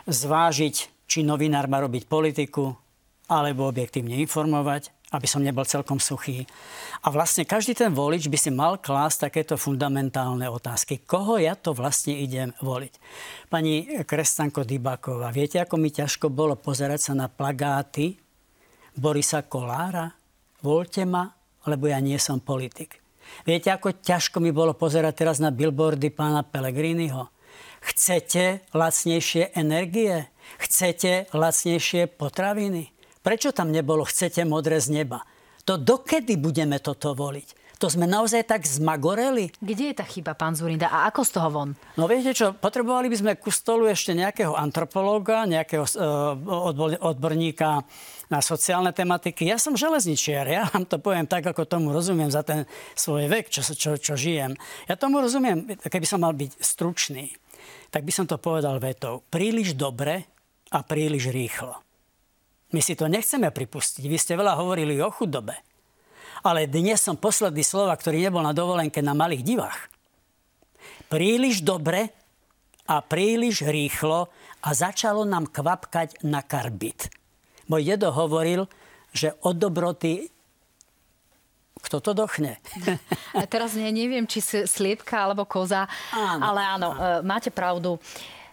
[0.07, 0.77] zvážiť,
[1.11, 2.79] či novinár má robiť politiku,
[3.27, 6.47] alebo objektívne informovať, aby som nebol celkom suchý.
[7.03, 11.03] A vlastne každý ten volič by si mal klásť takéto fundamentálne otázky.
[11.03, 12.93] Koho ja to vlastne idem voliť?
[13.51, 18.15] Pani Krestanko Dybaková, viete, ako mi ťažko bolo pozerať sa na plagáty
[18.95, 20.15] Borisa Kolára?
[20.63, 21.27] Voľte ma,
[21.67, 23.03] lebo ja nie som politik.
[23.43, 27.31] Viete, ako ťažko mi bolo pozerať teraz na billboardy pána Pellegriniho?
[27.81, 30.29] Chcete lacnejšie energie?
[30.61, 33.00] Chcete lacnejšie potraviny?
[33.21, 35.21] Prečo tam nebolo chcete modré z neba?
[35.69, 37.61] To dokedy budeme toto voliť?
[37.81, 39.57] To sme naozaj tak zmagoreli.
[39.57, 40.93] Kde je tá chyba, pán Zurinda?
[40.93, 41.71] A ako z toho von?
[41.97, 46.37] No viete čo, potrebovali by sme ku stolu ešte nejakého antropológa, nejakého uh,
[47.01, 47.81] odborníka
[48.29, 49.49] na sociálne tematiky.
[49.49, 53.49] Ja som železničiar, ja vám to poviem tak, ako tomu rozumiem za ten svoj vek,
[53.49, 54.61] čo, čo, čo žijem.
[54.85, 57.33] Ja tomu rozumiem, keby som mal byť stručný,
[57.89, 59.25] tak by som to povedal vetou.
[59.33, 60.29] Príliš dobre
[60.69, 61.81] a príliš rýchlo.
[62.71, 64.05] My si to nechceme pripustiť.
[64.07, 65.59] Vy ste veľa hovorili o chudobe.
[66.47, 69.81] Ale dnes som posledný slova, ktorý nebol na dovolenke na malých divách.
[71.11, 72.15] Príliš dobre
[72.87, 74.31] a príliš rýchlo
[74.63, 77.11] a začalo nám kvapkať na karbit.
[77.67, 78.71] Môj dedo hovoril,
[79.11, 80.31] že od dobroty
[81.81, 82.61] kto to dochne.
[83.53, 86.53] Teraz ne, neviem, či sliepka alebo koza, áno.
[86.53, 87.97] ale áno, e, máte pravdu.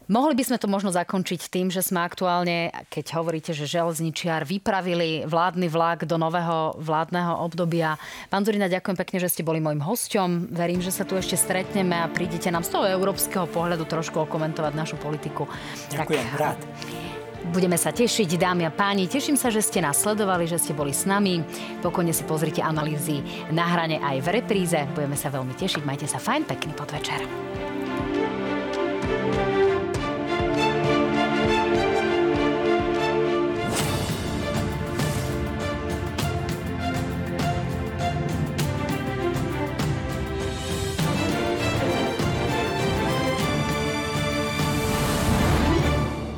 [0.07, 5.27] Mohli by sme to možno zakončiť tým, že sme aktuálne, keď hovoríte, že železničiar vypravili
[5.27, 7.99] vládny vlak do nového vládneho obdobia.
[8.31, 10.55] Pán Zurina, ďakujem pekne, že ste boli môjim hosťom.
[10.55, 14.73] Verím, že sa tu ešte stretneme a prídete nám z toho európskeho pohľadu trošku okomentovať
[14.79, 15.43] našu politiku.
[15.91, 16.59] Ďakujem, tak, rád.
[17.51, 19.11] Budeme sa tešiť, dámy a páni.
[19.11, 21.43] Teším sa, že ste nás sledovali, že ste boli s nami.
[21.83, 23.19] Pokojne si pozrite analýzy
[23.51, 24.79] na hrane aj v repríze.
[24.95, 25.83] Budeme sa veľmi tešiť.
[25.83, 27.19] Majte sa fajn, pekný podvečer.